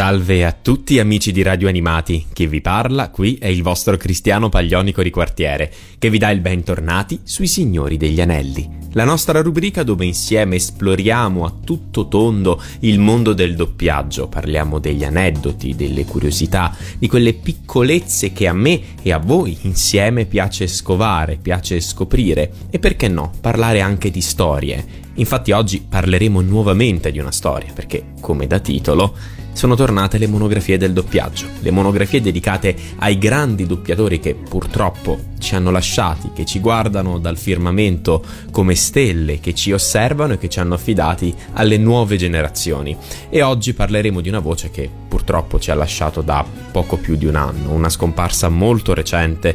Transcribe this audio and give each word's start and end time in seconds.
Salve 0.00 0.46
a 0.46 0.56
tutti 0.58 0.98
amici 0.98 1.30
di 1.30 1.42
Radio 1.42 1.68
Animati, 1.68 2.24
chi 2.32 2.46
vi 2.46 2.62
parla 2.62 3.10
qui 3.10 3.36
è 3.38 3.48
il 3.48 3.60
vostro 3.60 3.98
Cristiano 3.98 4.48
Paglionico 4.48 5.02
di 5.02 5.10
quartiere, 5.10 5.70
che 5.98 6.08
vi 6.08 6.16
dà 6.16 6.30
il 6.30 6.40
bentornati 6.40 7.20
sui 7.22 7.46
Signori 7.46 7.98
degli 7.98 8.18
Anelli, 8.18 8.66
la 8.92 9.04
nostra 9.04 9.42
rubrica 9.42 9.82
dove 9.82 10.06
insieme 10.06 10.56
esploriamo 10.56 11.44
a 11.44 11.52
tutto 11.62 12.08
tondo 12.08 12.62
il 12.78 12.98
mondo 12.98 13.34
del 13.34 13.54
doppiaggio, 13.54 14.26
parliamo 14.28 14.78
degli 14.78 15.04
aneddoti, 15.04 15.76
delle 15.76 16.06
curiosità, 16.06 16.74
di 16.98 17.06
quelle 17.06 17.34
piccolezze 17.34 18.32
che 18.32 18.48
a 18.48 18.54
me 18.54 18.80
e 19.02 19.12
a 19.12 19.18
voi 19.18 19.54
insieme 19.64 20.24
piace 20.24 20.66
scovare, 20.66 21.36
piace 21.36 21.78
scoprire 21.78 22.50
e 22.70 22.78
perché 22.78 23.06
no, 23.08 23.32
parlare 23.38 23.82
anche 23.82 24.10
di 24.10 24.22
storie. 24.22 25.08
Infatti 25.16 25.52
oggi 25.52 25.84
parleremo 25.86 26.40
nuovamente 26.40 27.12
di 27.12 27.18
una 27.18 27.32
storia, 27.32 27.70
perché, 27.74 28.12
come 28.20 28.46
da 28.46 28.60
titolo, 28.60 29.14
sono 29.60 29.74
tornate 29.74 30.16
le 30.16 30.26
monografie 30.26 30.78
del 30.78 30.94
doppiaggio, 30.94 31.46
le 31.60 31.70
monografie 31.70 32.22
dedicate 32.22 32.74
ai 32.96 33.18
grandi 33.18 33.66
doppiatori 33.66 34.18
che 34.18 34.34
purtroppo 34.34 35.20
ci 35.38 35.54
hanno 35.54 35.70
lasciati, 35.70 36.30
che 36.34 36.46
ci 36.46 36.60
guardano 36.60 37.18
dal 37.18 37.36
firmamento 37.36 38.24
come 38.52 38.74
stelle, 38.74 39.38
che 39.38 39.52
ci 39.52 39.70
osservano 39.72 40.32
e 40.32 40.38
che 40.38 40.48
ci 40.48 40.60
hanno 40.60 40.72
affidati 40.72 41.34
alle 41.52 41.76
nuove 41.76 42.16
generazioni. 42.16 42.96
E 43.28 43.42
oggi 43.42 43.74
parleremo 43.74 44.22
di 44.22 44.30
una 44.30 44.38
voce 44.38 44.70
che 44.70 44.88
purtroppo 45.06 45.58
ci 45.60 45.70
ha 45.70 45.74
lasciato 45.74 46.22
da 46.22 46.42
poco 46.72 46.96
più 46.96 47.16
di 47.16 47.26
un 47.26 47.34
anno, 47.34 47.72
una 47.72 47.90
scomparsa 47.90 48.48
molto 48.48 48.94
recente 48.94 49.54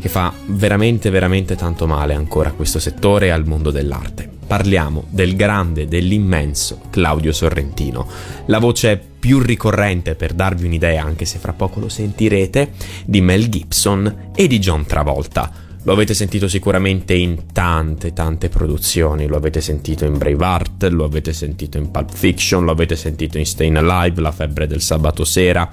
che 0.00 0.08
fa 0.08 0.32
veramente 0.46 1.10
veramente 1.10 1.56
tanto 1.56 1.86
male 1.86 2.14
ancora 2.14 2.50
a 2.50 2.52
questo 2.52 2.78
settore 2.78 3.26
e 3.26 3.30
al 3.30 3.46
mondo 3.46 3.70
dell'arte. 3.70 4.28
Parliamo 4.46 5.04
del 5.10 5.36
grande, 5.36 5.86
dell'immenso 5.88 6.80
Claudio 6.90 7.32
Sorrentino, 7.32 8.06
la 8.46 8.58
voce 8.58 8.98
più 9.18 9.40
ricorrente 9.40 10.14
per 10.14 10.32
darvi 10.32 10.64
un'idea, 10.64 11.04
anche 11.04 11.26
se 11.26 11.38
fra 11.38 11.52
poco 11.52 11.80
lo 11.80 11.88
sentirete, 11.88 12.72
di 13.04 13.20
Mel 13.20 13.48
Gibson 13.48 14.30
e 14.34 14.46
di 14.46 14.58
John 14.58 14.86
Travolta. 14.86 15.66
Lo 15.84 15.92
avete 15.92 16.12
sentito 16.12 16.48
sicuramente 16.48 17.14
in 17.14 17.52
tante, 17.52 18.12
tante 18.12 18.48
produzioni. 18.48 19.26
Lo 19.26 19.36
avete 19.36 19.60
sentito 19.60 20.04
in 20.04 20.18
Braveheart, 20.18 20.84
lo 20.90 21.04
avete 21.04 21.32
sentito 21.32 21.78
in 21.78 21.90
Pulp 21.90 22.12
Fiction, 22.12 22.64
lo 22.64 22.72
avete 22.72 22.96
sentito 22.96 23.38
in 23.38 23.46
Stayin' 23.46 23.76
Alive, 23.76 24.20
La 24.20 24.32
febbre 24.32 24.66
del 24.66 24.80
sabato 24.80 25.24
sera. 25.24 25.68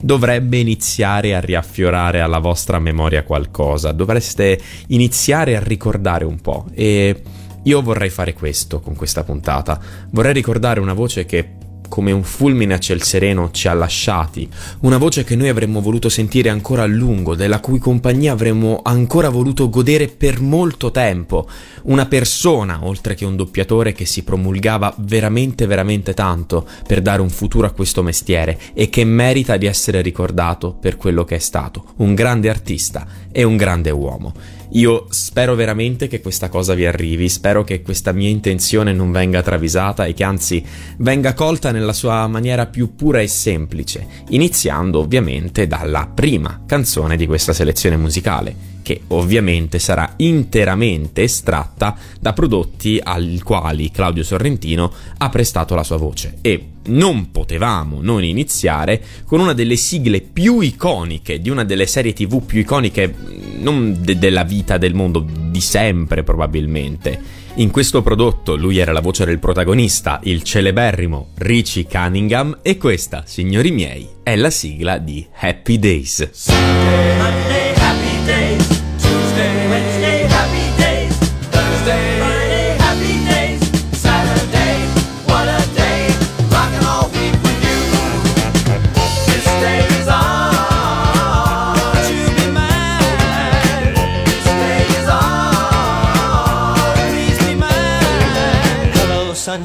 Dovrebbe 0.00 0.58
iniziare 0.58 1.34
a 1.34 1.40
riaffiorare 1.40 2.20
alla 2.20 2.38
vostra 2.38 2.78
memoria 2.78 3.24
qualcosa, 3.24 3.90
dovreste 3.90 4.58
iniziare 4.88 5.56
a 5.56 5.60
ricordare 5.60 6.24
un 6.24 6.40
po' 6.40 6.66
e 6.72 7.20
io 7.64 7.82
vorrei 7.82 8.08
fare 8.08 8.32
questo 8.32 8.78
con 8.78 8.94
questa 8.94 9.24
puntata, 9.24 9.80
vorrei 10.10 10.32
ricordare 10.32 10.78
una 10.78 10.92
voce 10.92 11.26
che 11.26 11.56
come 11.88 12.12
un 12.12 12.22
fulmine 12.22 12.74
a 12.74 12.78
ciel 12.78 13.02
sereno 13.02 13.50
ci 13.50 13.68
ha 13.68 13.72
lasciati, 13.72 14.48
una 14.80 14.98
voce 14.98 15.24
che 15.24 15.36
noi 15.36 15.48
avremmo 15.48 15.80
voluto 15.80 16.08
sentire 16.08 16.48
ancora 16.48 16.82
a 16.82 16.86
lungo, 16.86 17.34
della 17.34 17.60
cui 17.60 17.78
compagnia 17.78 18.32
avremmo 18.32 18.80
ancora 18.82 19.28
voluto 19.28 19.68
godere 19.68 20.08
per 20.08 20.40
molto 20.40 20.90
tempo, 20.90 21.48
una 21.84 22.06
persona, 22.06 22.80
oltre 22.82 23.14
che 23.14 23.24
un 23.24 23.36
doppiatore, 23.36 23.92
che 23.92 24.04
si 24.04 24.22
promulgava 24.22 24.94
veramente 24.98 25.66
veramente 25.66 26.14
tanto 26.14 26.66
per 26.86 27.00
dare 27.00 27.22
un 27.22 27.30
futuro 27.30 27.66
a 27.66 27.70
questo 27.70 28.02
mestiere 28.02 28.58
e 28.74 28.88
che 28.88 29.04
merita 29.04 29.56
di 29.56 29.66
essere 29.66 30.02
ricordato 30.02 30.72
per 30.72 30.96
quello 30.96 31.24
che 31.24 31.36
è 31.36 31.40
stato, 31.40 31.84
un 31.96 32.14
grande 32.14 32.48
artista 32.48 33.06
e 33.32 33.42
un 33.42 33.56
grande 33.56 33.90
uomo. 33.90 34.57
Io 34.72 35.06
spero 35.08 35.54
veramente 35.54 36.08
che 36.08 36.20
questa 36.20 36.50
cosa 36.50 36.74
vi 36.74 36.84
arrivi, 36.84 37.28
spero 37.30 37.64
che 37.64 37.80
questa 37.80 38.12
mia 38.12 38.28
intenzione 38.28 38.92
non 38.92 39.10
venga 39.10 39.42
travisata 39.42 40.04
e 40.04 40.12
che 40.12 40.24
anzi 40.24 40.62
venga 40.98 41.32
colta 41.32 41.70
nella 41.70 41.94
sua 41.94 42.26
maniera 42.26 42.66
più 42.66 42.94
pura 42.94 43.20
e 43.20 43.28
semplice, 43.28 44.06
iniziando 44.28 45.00
ovviamente 45.00 45.66
dalla 45.66 46.10
prima 46.12 46.64
canzone 46.66 47.16
di 47.16 47.26
questa 47.26 47.54
selezione 47.54 47.96
musicale, 47.96 48.54
che 48.82 49.00
ovviamente 49.08 49.78
sarà 49.78 50.12
interamente 50.16 51.22
estratta 51.22 51.96
da 52.20 52.34
prodotti 52.34 53.00
ai 53.02 53.40
quali 53.40 53.90
Claudio 53.90 54.22
Sorrentino 54.22 54.92
ha 55.16 55.28
prestato 55.30 55.74
la 55.74 55.82
sua 55.82 55.96
voce. 55.96 56.38
E 56.42 56.72
non 56.88 57.30
potevamo 57.30 57.98
non 58.00 58.24
iniziare 58.24 59.02
con 59.24 59.40
una 59.40 59.52
delle 59.52 59.76
sigle 59.76 60.20
più 60.20 60.60
iconiche 60.60 61.40
di 61.40 61.50
una 61.50 61.64
delle 61.64 61.86
serie 61.86 62.12
tv 62.12 62.42
più 62.44 62.60
iconiche 62.60 63.14
non 63.58 63.96
de- 64.00 64.18
della 64.18 64.44
vita 64.44 64.78
del 64.78 64.94
mondo 64.94 65.24
di 65.24 65.60
sempre 65.60 66.22
probabilmente 66.22 67.38
in 67.58 67.72
questo 67.72 68.02
prodotto 68.02 68.54
lui 68.54 68.78
era 68.78 68.92
la 68.92 69.00
voce 69.00 69.24
del 69.24 69.40
protagonista, 69.40 70.20
il 70.22 70.44
celeberrimo 70.44 71.30
Richie 71.38 71.86
Cunningham, 71.86 72.60
e 72.62 72.76
questa, 72.76 73.24
signori 73.26 73.72
miei, 73.72 74.08
è 74.22 74.36
la 74.36 74.50
sigla 74.50 74.98
di 74.98 75.26
Happy 75.40 75.76
Days. 75.80 76.30
Sunday, 76.30 77.67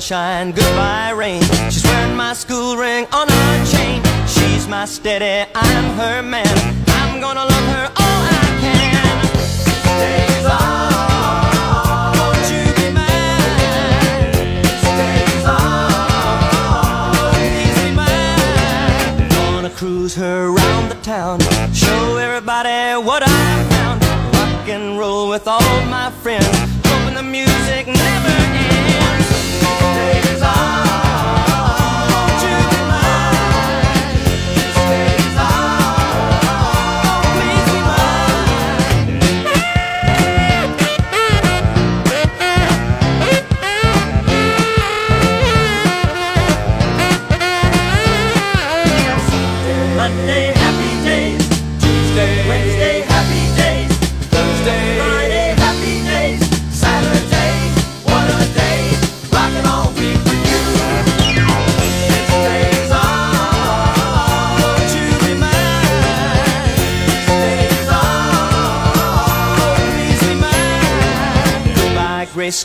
sunshine. 0.03 0.51
Goodbye, 0.51 1.11
rain. 1.11 1.41
She's 1.69 1.83
wearing 1.83 2.15
my 2.15 2.33
school 2.33 2.75
ring 2.75 3.05
on 3.13 3.27
her 3.29 3.65
chain. 3.65 4.01
She's 4.27 4.67
my 4.67 4.85
steady. 4.85 5.49
I'm 5.55 5.97
her 5.97 6.21
man. 6.21 6.42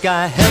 I 0.08 0.26
had. 0.28 0.47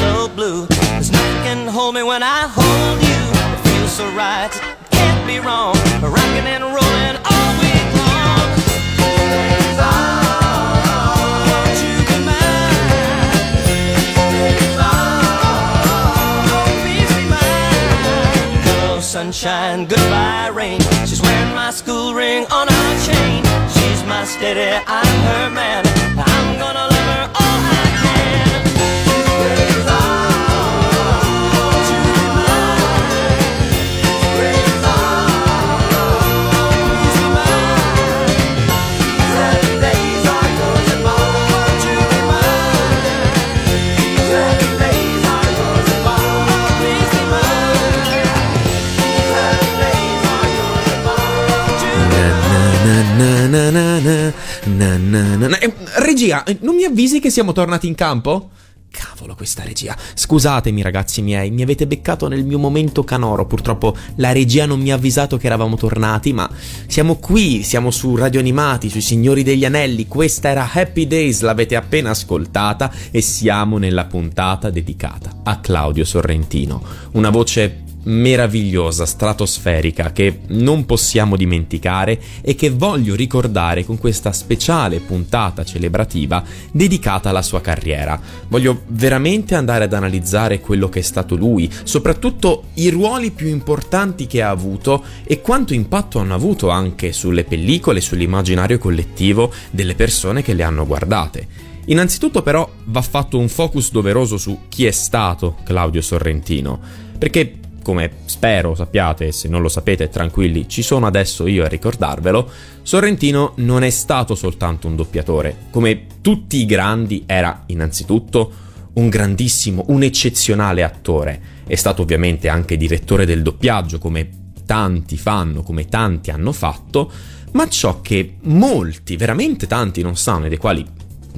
Regia, 56.28 56.44
non 56.62 56.76
mi 56.76 56.84
avvisi 56.84 57.20
che 57.20 57.30
siamo 57.30 57.54
tornati 57.54 57.88
in 57.88 57.96
campo? 57.96 58.50
Cavolo 58.90 59.36
questa 59.36 59.64
regia. 59.64 59.96
Scusatemi 60.14 60.82
ragazzi 60.82 61.22
miei, 61.22 61.52
mi 61.52 61.62
avete 61.62 61.86
beccato 61.86 62.28
nel 62.28 62.46
mio 62.46 62.58
momento 62.58 63.04
canoro. 63.04 63.46
Purtroppo 63.46 63.96
la 64.16 64.32
regia 64.32 64.66
non 64.66 64.80
mi 64.80 64.92
ha 64.92 64.96
avvisato 64.96 65.38
che 65.38 65.46
eravamo 65.46 65.76
tornati, 65.76 66.34
ma 66.34 66.50
siamo 66.88 67.18
qui, 67.18 67.64
siamo 67.64 67.92
su 67.92 68.16
Radio 68.16 68.40
Animati, 68.40 68.90
sui 68.90 69.02
Signori 69.02 69.44
degli 69.44 69.66
Anelli. 69.66 70.08
Questa 70.08 70.50
era 70.50 70.68
Happy 70.72 71.06
Days, 71.06 71.42
l'avete 71.42 71.76
appena 71.76 72.10
ascoltata 72.12 72.92
e 73.12 73.22
siamo 73.22 73.78
nella 73.78 74.06
puntata 74.06 74.70
dedicata 74.70 75.42
a 75.44 75.60
Claudio 75.60 76.06
Sorrentino. 76.06 76.82
Una 77.12 77.30
voce 77.30 77.84
meravigliosa, 78.08 79.06
stratosferica, 79.06 80.12
che 80.12 80.40
non 80.48 80.86
possiamo 80.86 81.36
dimenticare 81.36 82.20
e 82.42 82.56
che 82.56 82.70
voglio 82.70 83.16
ricordare 83.16 83.86
con 83.86 83.98
questa 83.98 84.32
speciale 84.32 85.00
puntata 85.00 85.64
celebrativa 85.64 86.44
dedicata 86.72 87.30
alla 87.30 87.42
sua 87.42 87.62
carriera. 87.62 88.20
Voglio 88.48 88.84
veramente 88.88 89.56
andare 89.56 89.86
ad 89.86 89.94
analizzare 89.94 90.60
quello 90.60 90.90
che 90.90 91.00
è 91.00 91.04
stato 91.04 91.36
lui, 91.36 91.70
soprattutto 91.84 92.66
i 92.76 92.90
ruoli 92.90 93.32
più 93.32 93.48
importanti 93.48 94.26
che 94.28 94.42
ha 94.42 94.50
avuto 94.50 95.04
e 95.24 95.42
quanto 95.42 95.74
impatto 95.74 96.20
hanno 96.20 96.34
avuto 96.34 96.70
anche 96.70 97.12
sulle 97.12 97.44
pellicole, 97.44 98.02
sull'immaginario 98.02 98.78
collettivo 98.78 99.52
delle 99.70 99.96
persone 99.96 100.42
che 100.42 100.54
le 100.54 100.64
hanno 100.64 100.86
guardate. 100.86 101.66
Innanzitutto 101.86 102.42
però 102.42 102.70
va 102.86 103.02
fatto 103.02 103.38
un 103.38 103.48
focus 103.48 103.92
doveroso 103.92 104.38
su 104.38 104.64
chi 104.68 104.86
è 104.86 104.92
stato 104.92 105.58
Claudio 105.64 106.02
Sorrentino, 106.02 106.80
perché 107.18 107.60
come 107.88 108.12
spero 108.26 108.76
sappiate, 108.76 109.32
se 109.32 109.48
non 109.48 109.62
lo 109.62 109.70
sapete 109.70 110.10
tranquilli, 110.10 110.68
ci 110.68 110.82
sono 110.82 111.06
adesso 111.06 111.48
io 111.48 111.64
a 111.64 111.70
ricordarvelo, 111.70 112.52
Sorrentino 112.82 113.54
non 113.60 113.82
è 113.82 113.90
stato 113.90 114.36
soltanto 114.36 114.88
un 114.88 114.98
doppiatore, 114.98 115.56
come 115.70 116.06
tutti 116.20 116.58
i 116.58 116.66
grandi 116.66 117.24
era 117.26 117.64
innanzitutto 117.68 118.52
un 118.96 119.08
grandissimo, 119.08 119.86
un 119.88 120.04
eccezionale 120.04 120.84
attore, 120.84 121.40
è 121.66 121.76
stato 121.76 122.02
ovviamente 122.02 122.50
anche 122.50 122.76
direttore 122.76 123.26
del 123.26 123.42
doppiaggio, 123.42 124.00
come 124.00 124.32
tanti 124.66 125.16
fanno, 125.16 125.64
come 125.64 125.86
tanti 125.86 126.30
hanno 126.30 126.52
fatto, 126.52 127.10
ma 127.54 127.70
ciò 127.70 128.02
che 128.02 128.36
molti, 128.42 129.16
veramente 129.16 129.66
tanti 129.66 130.02
non 130.02 130.18
sanno 130.18 130.48
e 130.48 130.50
dei 130.50 130.58
quali 130.58 130.86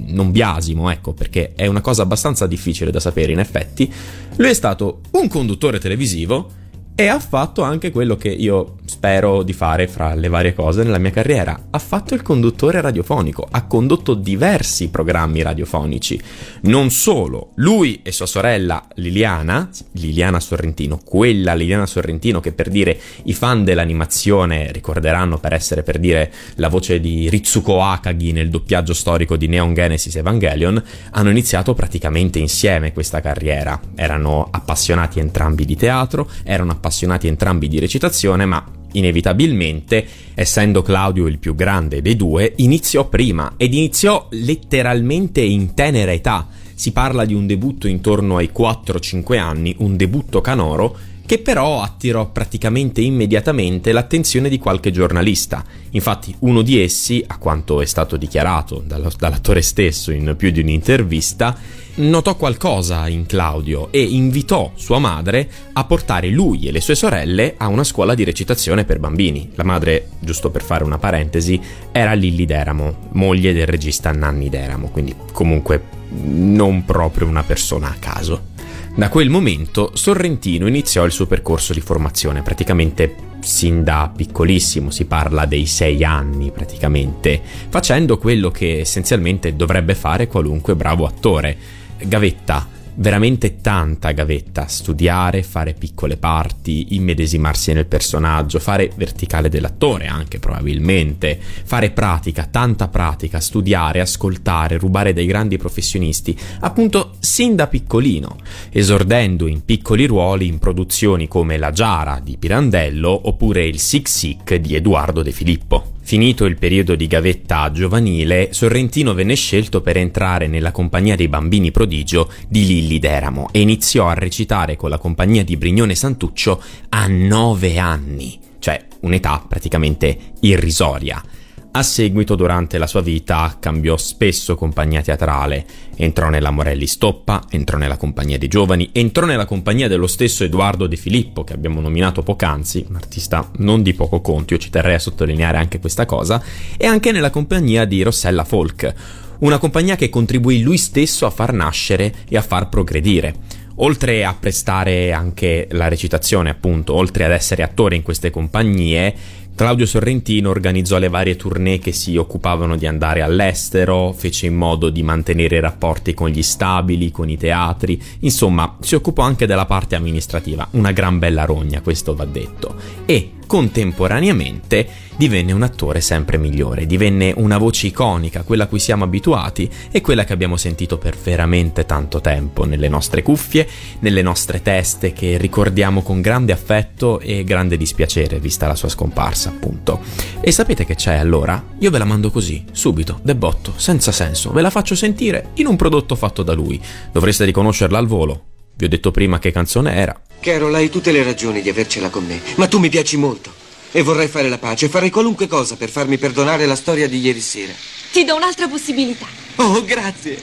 non 0.08 0.32
biasimo, 0.32 0.90
ecco, 0.90 1.14
perché 1.14 1.54
è 1.56 1.68
una 1.68 1.82
cosa 1.82 2.04
abbastanza 2.04 2.48
difficile 2.48 2.92
da 2.92 3.00
sapere 3.00 3.32
in 3.32 3.40
effetti, 3.40 3.92
lui 4.36 4.50
è 4.50 4.54
stato 4.54 5.02
un 5.12 5.28
conduttore 5.28 5.80
televisivo 5.80 6.59
e 7.00 7.08
ha 7.08 7.18
fatto 7.18 7.62
anche 7.62 7.92
quello 7.92 8.18
che 8.18 8.28
io 8.28 8.76
spero 8.84 9.44
di 9.44 9.54
fare 9.54 9.88
fra 9.88 10.16
le 10.16 10.28
varie 10.28 10.54
cose 10.54 10.84
nella 10.84 10.98
mia 10.98 11.12
carriera. 11.12 11.68
Ha 11.70 11.80
fatto 11.80 12.14
il 12.14 12.22
conduttore 12.22 12.82
radiofonico, 12.82 13.48
ha 13.50 13.66
condotto 13.68 14.16
diversi 14.16 14.90
programmi 14.90 15.42
radiofonici. 15.42 16.20
Non 16.64 16.90
solo, 16.90 17.52
lui 17.56 18.02
e 18.04 18.12
sua 18.12 18.26
sorella 18.26 18.86
Liliana, 18.96 19.70
Liliana 19.94 20.42
Sorrentino, 20.42 21.00
quella 21.02 21.54
Liliana 21.54 21.86
Sorrentino 21.86 22.42
che 22.42 22.52
per 22.52 22.68
dire 22.68 23.00
i 23.24 23.34
fan 23.34 23.64
dell'animazione 23.64 24.70
ricorderanno 24.74 25.38
per 25.38 25.54
essere 25.54 25.84
per 25.84 26.00
dire 26.00 26.30
la 26.56 26.68
voce 26.68 27.00
di 27.00 27.30
Ritsuko 27.30 27.82
Akagi 27.82 28.34
nel 28.34 28.50
doppiaggio 28.50 28.94
storico 28.94 29.38
di 29.38 29.48
Neon 29.48 29.74
Genesis 29.74 30.18
Evangelion, 30.18 30.84
hanno 31.12 31.30
iniziato 31.30 31.74
praticamente 31.74 32.40
insieme 32.40 32.92
questa 32.92 33.22
carriera. 33.22 33.80
Erano 33.96 34.50
appassionati 34.52 35.20
entrambi 35.20 35.64
di 35.64 35.78
teatro, 35.78 36.30
erano 36.44 36.72
appassionati 36.72 36.88
appassionati 36.90 37.28
entrambi 37.28 37.68
di 37.68 37.80
recitazione, 37.80 38.46
ma 38.46 38.66
inevitabilmente, 38.94 40.06
essendo 40.34 40.82
Claudio 40.82 41.28
il 41.28 41.38
più 41.38 41.54
grande 41.54 42.02
dei 42.02 42.16
due, 42.16 42.54
iniziò 42.58 43.08
prima 43.08 43.54
ed 43.56 43.74
iniziò 43.74 44.28
letteralmente 44.32 45.42
in 45.42 45.76
tenera 45.76 46.12
età. 46.12 46.48
Si 46.74 46.92
parla 46.92 47.26
di 47.26 47.34
un 47.34 47.46
debutto 47.46 47.88
intorno 47.88 48.38
ai 48.38 48.50
4-5 48.56 49.38
anni, 49.38 49.76
un 49.80 49.96
debutto 49.96 50.42
canoro 50.42 50.98
che 51.30 51.38
però 51.38 51.84
attirò 51.84 52.32
praticamente 52.32 53.02
immediatamente 53.02 53.92
l'attenzione 53.92 54.50
di 54.50 54.58
qualche 54.58 54.90
giornalista. 54.90 55.64
Infatti 55.92 56.34
uno 56.40 56.64
di 56.64 56.82
essi, 56.82 57.24
a 57.28 57.38
quanto 57.38 57.84
è 57.84 57.86
stato 57.86 58.18
dichiarato 58.18 58.84
dall'attore 58.84 59.62
stesso 59.62 60.10
in 60.10 60.34
più 60.36 60.50
di 60.50 60.62
un'intervista, 60.62 61.56
notò 61.98 62.36
qualcosa 62.36 63.08
in 63.08 63.28
Claudio 63.28 63.92
e 63.92 64.02
invitò 64.02 64.72
sua 64.74 64.98
madre 64.98 65.48
a 65.74 65.84
portare 65.84 66.30
lui 66.30 66.68
e 66.68 66.72
le 66.72 66.82
sue 66.82 66.96
sorelle 66.96 67.54
a 67.58 67.68
una 67.68 67.84
scuola 67.84 68.16
di 68.16 68.24
recitazione 68.24 68.84
per 68.84 68.98
bambini. 68.98 69.52
La 69.54 69.64
madre, 69.64 70.08
giusto 70.18 70.50
per 70.50 70.64
fare 70.64 70.84
una 70.84 70.98
parentesi, 70.98 71.62
era 71.92 72.14
Lilli 72.14 72.48
Deramo, 72.48 73.10
moglie 73.12 73.54
del 73.54 73.68
regista 73.68 74.12
Nanni 74.12 74.50
Deramo, 74.50 74.90
quindi 74.90 75.14
comunque 75.32 75.80
non 76.10 76.86
proprio 76.86 77.28
una 77.28 77.44
persona 77.44 77.90
a 77.90 77.98
caso. 78.00 78.58
Da 78.96 79.10
quel 79.10 79.30
momento 79.30 79.92
Sorrentino 79.94 80.68
iniziò 80.68 81.06
il 81.06 81.12
suo 81.12 81.26
percorso 81.26 81.74
di 81.74 81.80
formazione, 81.80 82.42
praticamente 82.42 83.16
sin 83.40 83.84
da 83.84 84.12
piccolissimo, 84.14 84.90
si 84.90 85.06
parla 85.06 85.46
dei 85.46 85.66
sei 85.66 86.04
anni 86.04 86.52
praticamente, 86.52 87.42
facendo 87.70 88.18
quello 88.18 88.52
che 88.52 88.80
essenzialmente 88.80 89.56
dovrebbe 89.56 89.96
fare 89.96 90.28
qualunque 90.28 90.76
bravo 90.76 91.06
attore. 91.06 91.58
Gavetta, 91.98 92.68
veramente 93.00 93.62
tanta 93.62 94.12
gavetta, 94.12 94.68
studiare, 94.68 95.44
fare 95.44 95.74
piccole 95.74 96.18
parti, 96.18 96.96
immedesimarsi 96.96 97.72
nel 97.74 97.86
personaggio, 97.86 98.60
fare 98.60 98.92
verticale 98.96 99.50
dell'attore 99.50 100.08
anche 100.08 100.40
probabilmente, 100.40 101.40
fare 101.40 101.92
pratica, 101.92 102.46
tanta 102.46 102.88
pratica, 102.90 103.40
studiare, 103.40 104.02
ascoltare, 104.02 104.78
rubare 104.78 105.14
dai 105.14 105.26
grandi 105.26 105.58
professionisti, 105.58 106.38
appunto 106.60 107.16
sin 107.20 107.56
da 107.56 107.68
piccolino, 107.68 108.38
esordendo 108.70 109.48
in 109.48 109.64
piccoli 109.64 110.06
ruoli 110.06 110.48
in 110.48 110.60
produzioni 110.60 111.28
come 111.28 111.58
La 111.58 111.72
Giara 111.72 112.20
di 112.22 112.38
Pirandello 112.38 113.28
oppure 113.28 113.66
Il 113.66 113.80
Sic 113.80 114.10
Sic 114.10 114.56
di 114.56 114.76
Edoardo 114.76 115.22
De 115.22 115.32
Filippo. 115.32 115.98
Finito 116.10 116.46
il 116.46 116.58
periodo 116.58 116.96
di 116.96 117.06
gavetta 117.06 117.70
giovanile, 117.72 118.52
Sorrentino 118.52 119.14
venne 119.14 119.36
scelto 119.36 119.82
per 119.82 119.96
entrare 119.96 120.48
nella 120.48 120.72
compagnia 120.72 121.16
dei 121.16 121.28
bambini 121.28 121.70
prodigio 121.70 122.32
di 122.48 122.66
Lilli 122.66 122.98
Deramo 122.98 123.50
e 123.52 123.62
iniziò 123.62 124.08
a 124.08 124.16
recitare 124.16 124.76
con 124.76 124.90
la 124.90 124.98
compagnia 124.98 125.44
di 125.44 125.56
Brignone 125.56 125.94
Santuccio 125.94 126.64
a 126.90 127.06
nove 127.06 127.78
anni, 127.78 128.40
cioè 128.58 128.84
un'età 129.02 129.46
praticamente 129.48 130.18
irrisoria. 130.40 131.24
A 131.72 131.84
seguito, 131.84 132.36
durante 132.36 132.80
la 132.80 132.88
sua 132.88 133.02
vita, 133.02 133.58
cambiò 133.60 133.96
spesso 133.96 134.56
compagnia 134.56 135.04
teatrale. 135.04 135.64
Entrò 135.98 136.28
nella 136.30 136.50
Morelli 136.50 136.88
Stoppa, 136.88 137.44
entrò 137.48 137.78
nella 137.78 137.96
compagnia 137.96 138.40
dei 138.40 138.48
giovani, 138.48 138.90
entrò 138.92 139.28
nella 139.28 139.46
compagnia 139.46 139.88
dello 139.88 140.08
stesso 140.08 140.44
Edoardo 140.44 140.88
De 140.88 140.96
Filippo, 140.96 141.44
che 141.44 141.54
abbiamo 141.54 141.80
nominato 141.80 142.24
poc'anzi, 142.24 142.88
un 142.90 142.96
artista 142.96 143.52
non 143.58 143.84
di 143.84 143.94
poco 143.94 144.20
conto, 144.20 144.56
io 144.56 144.60
ci 144.60 144.72
terrei 144.72 144.96
a 144.96 145.00
sottolineare 145.00 145.60
anche 145.60 145.80
questa 145.80 146.08
cosa, 146.08 146.44
e 146.76 146.88
anche 146.88 147.12
nella 147.12 147.30
compagnia 147.30 147.86
di 147.86 148.02
Rossella 148.02 148.46
Folk, 148.46 148.94
una 149.40 149.60
compagnia 149.60 149.96
che 149.96 150.10
contribuì 150.10 150.64
lui 150.64 150.78
stesso 150.78 151.28
a 151.28 151.30
far 151.30 151.54
nascere 151.54 152.14
e 152.28 152.36
a 152.36 152.42
far 152.42 152.68
progredire. 152.70 153.36
Oltre 153.82 154.26
a 154.26 154.36
prestare 154.38 155.14
anche 155.14 155.68
la 155.72 155.88
recitazione, 155.88 156.50
appunto, 156.50 156.96
oltre 156.96 157.26
ad 157.26 157.32
essere 157.32 157.62
attore 157.64 157.96
in 157.96 158.02
queste 158.02 158.32
compagnie, 158.32 159.16
Claudio 159.60 159.86
Sorrentino 159.86 160.52
organizzò 160.52 161.00
le 161.00 161.10
varie 161.10 161.36
tournée 161.36 161.80
che 161.80 161.92
si 161.92 162.16
occupavano 162.16 162.78
di 162.78 162.88
andare 162.88 163.22
all'estero, 163.22 164.14
fece 164.14 164.46
in 164.46 164.56
modo 164.56 164.90
di 164.90 165.04
mantenere 165.04 165.60
rapporti 165.60 166.14
con 166.14 166.30
gli 166.30 166.42
stabili, 166.42 167.12
con 167.12 167.30
i 167.30 167.36
teatri, 167.36 168.02
insomma 168.20 168.78
si 168.80 168.96
occupò 168.96 169.24
anche 169.24 169.46
della 169.46 169.66
parte 169.66 169.98
amministrativa, 169.98 170.66
una 170.72 170.94
gran 170.94 171.20
bella 171.20 171.44
rogna, 171.44 171.82
questo 171.82 172.16
va 172.16 172.24
detto. 172.24 172.74
E 173.04 173.32
contemporaneamente 173.50 174.88
divenne 175.18 175.54
un 175.54 175.64
attore 175.64 176.02
sempre 176.02 176.38
migliore, 176.38 176.86
divenne 176.86 177.34
una 177.36 177.58
voce 177.58 177.88
iconica, 177.88 178.44
quella 178.44 178.66
a 178.66 178.68
cui 178.68 178.78
siamo 178.78 179.06
abituati 179.06 179.68
e 179.92 180.02
quella 180.02 180.24
che 180.24 180.34
abbiamo 180.34 180.56
sentito 180.56 181.00
per 181.00 181.18
veramente 181.18 181.88
tanto 181.88 182.22
tempo 182.22 182.66
nelle 182.66 182.88
nostre 182.88 183.24
cuffie, 183.24 183.68
nelle 184.02 184.22
nostre 184.22 184.62
teste 184.62 185.14
che 185.14 185.38
ricordiamo 185.38 186.04
con 186.04 186.22
grande 186.22 186.54
affetto 186.54 187.20
e 187.20 187.44
grande 187.44 187.76
dispiacere 187.76 188.40
vista 188.40 188.68
la 188.68 188.76
sua 188.76 188.88
scomparsa, 188.88 189.50
appunto. 189.50 190.00
E 190.42 190.52
sapete 190.52 190.86
che 190.86 190.94
c'è 190.94 191.16
allora? 191.16 191.62
Io 191.80 191.90
ve 191.90 191.98
la 191.98 192.06
mando 192.06 192.30
così, 192.30 192.64
subito, 192.72 193.20
debotto, 193.24 193.74
senza 193.78 194.12
senso, 194.12 194.52
ve 194.52 194.62
la 194.62 194.70
faccio 194.70 194.94
sentire 194.94 195.50
in 195.56 195.66
un 195.66 195.76
prodotto 195.76 196.16
fatto 196.16 196.44
da 196.44 196.54
lui. 196.54 196.80
Dovreste 197.12 197.46
riconoscerla 197.46 197.98
al 197.98 198.06
volo. 198.06 198.49
Vi 198.80 198.86
ho 198.86 198.88
detto 198.88 199.12
prima 199.12 199.40
che 199.40 199.52
canzone 199.52 199.94
era. 199.94 200.18
Carol, 200.40 200.74
hai 200.74 200.90
tutte 200.90 201.12
le 201.12 201.22
ragioni 201.22 201.62
di 201.62 201.68
avercela 201.68 202.08
con 202.08 202.26
me, 202.26 202.40
ma 202.56 202.66
tu 202.66 202.80
mi 202.80 202.88
piaci 202.88 203.18
molto. 203.18 203.54
E 203.92 204.02
vorrei 204.04 204.30
fare 204.30 204.48
la 204.48 204.58
pace, 204.58 204.88
farei 204.88 205.10
qualunque 205.10 205.48
cosa 205.48 205.76
per 205.76 205.90
farmi 205.90 206.18
perdonare 206.18 206.66
la 206.66 206.78
storia 206.78 207.06
di 207.06 207.20
ieri 207.20 207.42
sera. 207.42 207.74
Ti 208.14 208.24
do 208.24 208.38
un'altra 208.38 208.70
possibilità. 208.70 209.26
Oh, 209.56 209.84
grazie. 209.84 210.42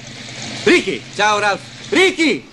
Ricky! 0.64 1.00
Ciao, 1.14 1.38
Ralph. 1.38 1.62
Ricky! 1.88 2.46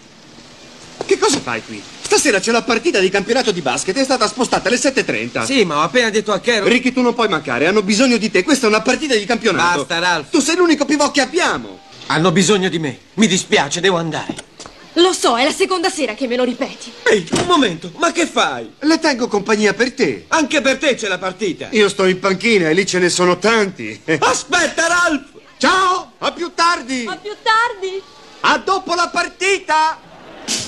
Che 1.05 1.17
cosa 1.17 1.41
fai 1.41 1.61
qui? 1.65 1.83
Stasera 1.99 2.39
c'è 2.39 2.53
la 2.53 2.63
partita 2.63 2.99
di 2.99 3.09
campionato 3.09 3.51
di 3.51 3.59
basket, 3.59 3.97
è 3.97 4.05
stata 4.05 4.25
spostata 4.29 4.69
alle 4.69 4.77
7.30. 4.77 5.43
Sì, 5.43 5.65
ma 5.65 5.79
ho 5.79 5.81
appena 5.81 6.09
detto 6.09 6.31
a 6.31 6.39
Carol... 6.39 6.69
Ricky, 6.69 6.93
tu 6.93 7.01
non 7.01 7.13
puoi 7.13 7.27
mancare, 7.27 7.67
hanno 7.67 7.83
bisogno 7.83 8.15
di 8.15 8.31
te. 8.31 8.41
Questa 8.45 8.67
è 8.67 8.69
una 8.69 8.81
partita 8.81 9.15
di 9.15 9.25
campionato. 9.25 9.79
Basta, 9.79 9.99
Ralph. 9.99 10.29
Tu 10.29 10.39
sei 10.39 10.55
l'unico 10.55 10.85
pivot 10.85 11.11
che 11.11 11.19
abbiamo. 11.19 11.81
Hanno 12.05 12.31
bisogno 12.31 12.69
di 12.69 12.79
me. 12.79 12.97
Mi 13.15 13.27
dispiace, 13.27 13.81
devo 13.81 13.97
andare. 13.97 14.51
Lo 14.97 15.11
so, 15.11 15.37
è 15.37 15.43
la 15.43 15.51
seconda 15.51 15.89
sera 15.89 16.13
che 16.13 16.27
me 16.27 16.35
lo 16.35 16.43
ripeti. 16.43 16.91
Ehi, 17.03 17.27
un 17.31 17.45
momento, 17.47 17.91
ma 17.95 18.11
che 18.11 18.27
fai? 18.27 18.73
Le 18.79 18.99
tengo 18.99 19.27
compagnia 19.27 19.73
per 19.73 19.93
te. 19.93 20.25
Anche 20.27 20.61
per 20.61 20.77
te 20.77 20.93
c'è 20.93 21.07
la 21.07 21.17
partita. 21.17 21.69
Io 21.71 21.89
sto 21.89 22.05
in 22.05 22.19
panchina 22.19 22.69
e 22.69 22.73
lì 22.73 22.85
ce 22.85 22.99
ne 22.99 23.09
sono 23.09 23.39
tanti. 23.39 23.99
Aspetta, 24.19 24.87
Ralph! 24.87 25.31
Ciao, 25.57 26.11
a 26.19 26.31
più 26.31 26.51
tardi. 26.53 27.05
A 27.07 27.17
più 27.17 27.31
tardi! 27.41 28.01
A 28.41 28.57
dopo 28.59 28.93
la 28.93 29.09
partita. 29.11 29.99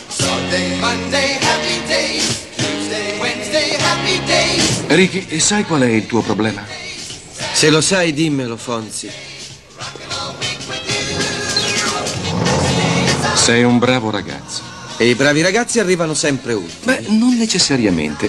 Sunday, 0.08 0.79
Monday, 0.79 1.38
happy 1.41 1.86
days. 1.86 2.48
Tuesday, 2.55 3.20
Wednesday, 3.20 3.75
happy 3.77 4.24
days. 4.25 4.86
Ricky, 4.88 5.25
e 5.27 5.39
sai 5.39 5.65
qual 5.65 5.82
è 5.82 5.89
il 5.89 6.08
tuo 6.08 6.22
problema? 6.22 6.65
Se 7.53 7.70
lo 7.70 7.82
sai, 7.82 8.12
dimmelo, 8.13 8.58
Fonzi. 8.58 9.12
Sei 13.45 13.61
un 13.61 13.77
bravo 13.77 14.09
ragazzo. 14.09 14.63
E 14.97 15.07
i 15.07 15.13
bravi 15.13 15.43
ragazzi 15.43 15.79
arrivano 15.79 16.15
sempre 16.15 16.53
ultimi. 16.53 16.95
Beh, 16.95 17.05
non 17.09 17.37
necessariamente. 17.37 18.27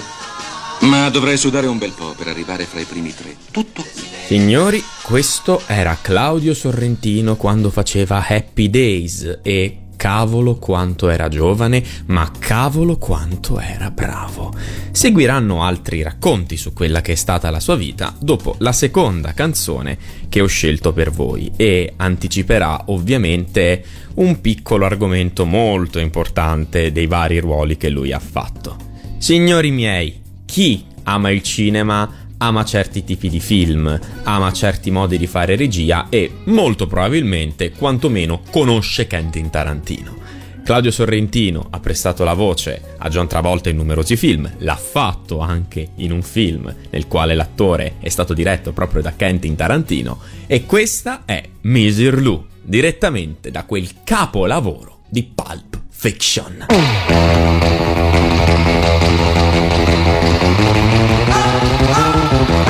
Ma 0.80 1.08
dovrei 1.08 1.38
sudare 1.38 1.66
un 1.66 1.78
bel 1.78 1.92
po' 1.92 2.12
per 2.14 2.28
arrivare 2.28 2.66
fra 2.66 2.80
i 2.80 2.84
primi 2.84 3.14
tre. 3.14 3.34
Tutto 3.50 3.80
qui. 3.80 4.02
Signori, 4.26 4.84
questo 5.00 5.62
era 5.68 5.96
Claudio 5.98 6.52
Sorrentino 6.52 7.36
quando 7.36 7.70
faceva 7.70 8.26
Happy 8.28 8.68
Days 8.68 9.38
e 9.42 9.85
cavolo 9.96 10.56
quanto 10.56 11.08
era 11.08 11.28
giovane, 11.28 11.82
ma 12.06 12.30
cavolo 12.38 12.96
quanto 12.98 13.58
era 13.58 13.90
bravo. 13.90 14.54
Seguiranno 14.90 15.62
altri 15.62 16.02
racconti 16.02 16.56
su 16.56 16.72
quella 16.72 17.00
che 17.00 17.12
è 17.12 17.16
stata 17.16 17.50
la 17.50 17.60
sua 17.60 17.76
vita 17.76 18.14
dopo 18.18 18.54
la 18.58 18.72
seconda 18.72 19.32
canzone 19.32 19.98
che 20.28 20.40
ho 20.40 20.46
scelto 20.46 20.92
per 20.92 21.10
voi 21.10 21.50
e 21.56 21.94
anticiperà 21.96 22.84
ovviamente 22.86 23.84
un 24.14 24.40
piccolo 24.40 24.84
argomento 24.84 25.44
molto 25.44 25.98
importante 25.98 26.92
dei 26.92 27.06
vari 27.06 27.38
ruoli 27.38 27.76
che 27.76 27.88
lui 27.88 28.12
ha 28.12 28.20
fatto. 28.20 28.76
Signori 29.18 29.70
miei, 29.70 30.20
chi 30.44 30.84
ama 31.04 31.30
il 31.30 31.42
cinema 31.42 32.25
ama 32.38 32.64
certi 32.64 33.04
tipi 33.04 33.28
di 33.28 33.40
film, 33.40 33.98
ama 34.24 34.52
certi 34.52 34.90
modi 34.90 35.18
di 35.18 35.26
fare 35.26 35.56
regia 35.56 36.08
e 36.08 36.30
molto 36.44 36.86
probabilmente 36.86 37.70
quantomeno 37.70 38.42
conosce 38.50 39.06
Quentin 39.06 39.50
Tarantino. 39.50 40.24
Claudio 40.66 40.90
Sorrentino 40.90 41.68
ha 41.70 41.78
prestato 41.78 42.24
la 42.24 42.34
voce 42.34 42.96
a 42.98 43.08
John 43.08 43.28
Travolta 43.28 43.68
in 43.68 43.76
numerosi 43.76 44.16
film, 44.16 44.50
l'ha 44.58 44.74
fatto 44.74 45.38
anche 45.38 45.90
in 45.96 46.10
un 46.10 46.22
film 46.22 46.74
nel 46.90 47.06
quale 47.06 47.36
l'attore 47.36 47.94
è 48.00 48.08
stato 48.08 48.34
diretto 48.34 48.72
proprio 48.72 49.00
da 49.00 49.12
Quentin 49.12 49.54
Tarantino 49.54 50.18
e 50.48 50.66
questa 50.66 51.22
è 51.24 51.40
Misir 51.62 52.20
Lou, 52.20 52.44
direttamente 52.60 53.52
da 53.52 53.64
quel 53.64 54.02
capolavoro 54.02 55.02
di 55.08 55.22
Pulp 55.22 55.80
Fiction. 55.88 56.66
Ah! 60.48 61.60
Ah! 61.90 62.65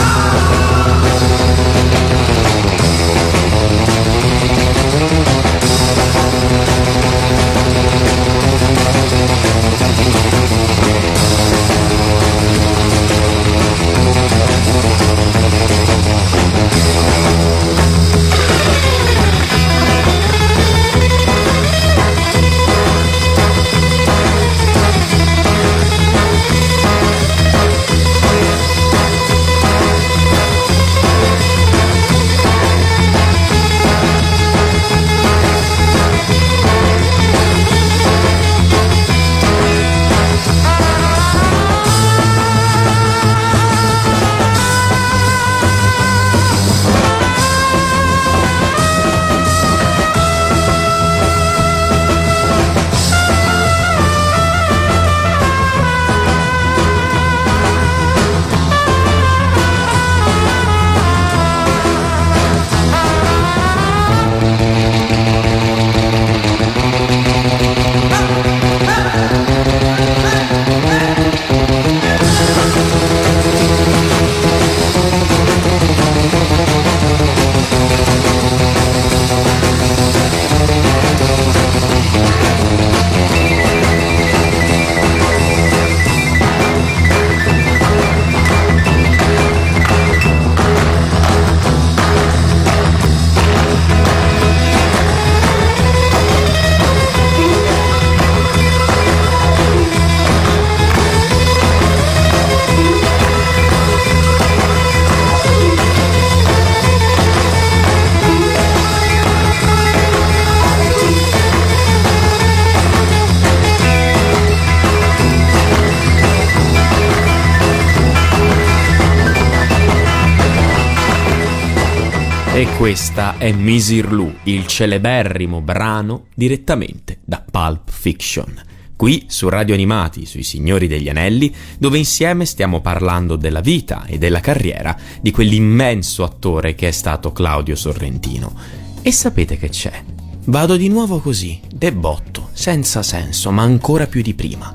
Questa 122.87 123.37
è 123.37 123.51
Misir 123.51 124.13
Lou, 124.13 124.33
il 124.45 124.65
celeberrimo 124.65 125.61
brano 125.61 126.27
direttamente 126.37 127.19
da 127.25 127.43
Pulp 127.45 127.91
Fiction. 127.91 128.63
Qui 128.95 129.25
su 129.27 129.49
Radio 129.49 129.75
Animati, 129.75 130.25
sui 130.25 130.45
Signori 130.45 130.87
degli 130.87 131.09
Anelli, 131.09 131.53
dove 131.79 131.99
insieme 131.99 132.45
stiamo 132.45 132.81
parlando 132.81 133.35
della 133.35 133.59
vita 133.59 134.05
e 134.07 134.19
della 134.19 134.39
carriera 134.39 134.97
di 135.21 135.33
quell'immenso 135.33 136.23
attore 136.23 136.77
che 136.77 136.87
è 136.87 136.93
stato 136.93 137.33
Claudio 137.33 137.75
Sorrentino. 137.75 138.55
E 139.03 139.11
sapete 139.11 139.57
che 139.59 139.69
c'è? 139.69 140.05
Vado 140.45 140.77
di 140.77 140.89
nuovo 140.89 141.19
così, 141.19 141.61
debotto, 141.69 142.51
senza 142.53 143.03
senso, 143.03 143.51
ma 143.51 143.63
ancora 143.63 144.07
più 144.07 144.23
di 144.23 144.35
prima. 144.35 144.73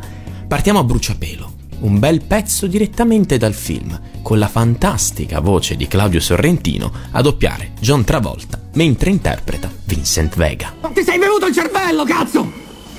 Partiamo 0.50 0.80
a 0.80 0.84
bruciapelo 0.84 1.51
un 1.82 2.00
bel 2.00 2.22
pezzo 2.26 2.68
direttamente 2.68 3.38
dal 3.38 3.54
film, 3.54 4.00
con 4.22 4.40
la 4.40 4.48
fantastica 4.48 5.40
voce 5.40 5.76
di 5.76 5.88
Claudio 5.88 6.20
Sorrentino 6.20 6.92
a 7.12 7.22
doppiare 7.22 7.72
John 7.80 8.04
Travolta 8.04 8.60
mentre 8.74 9.10
interpreta 9.10 9.70
Vincent 9.86 10.36
Vega. 10.36 10.74
Ti 10.94 11.04
sei 11.04 11.18
venuto 11.20 11.46
il 11.48 11.54
cervello, 11.54 12.04
cazzo! 12.04 12.52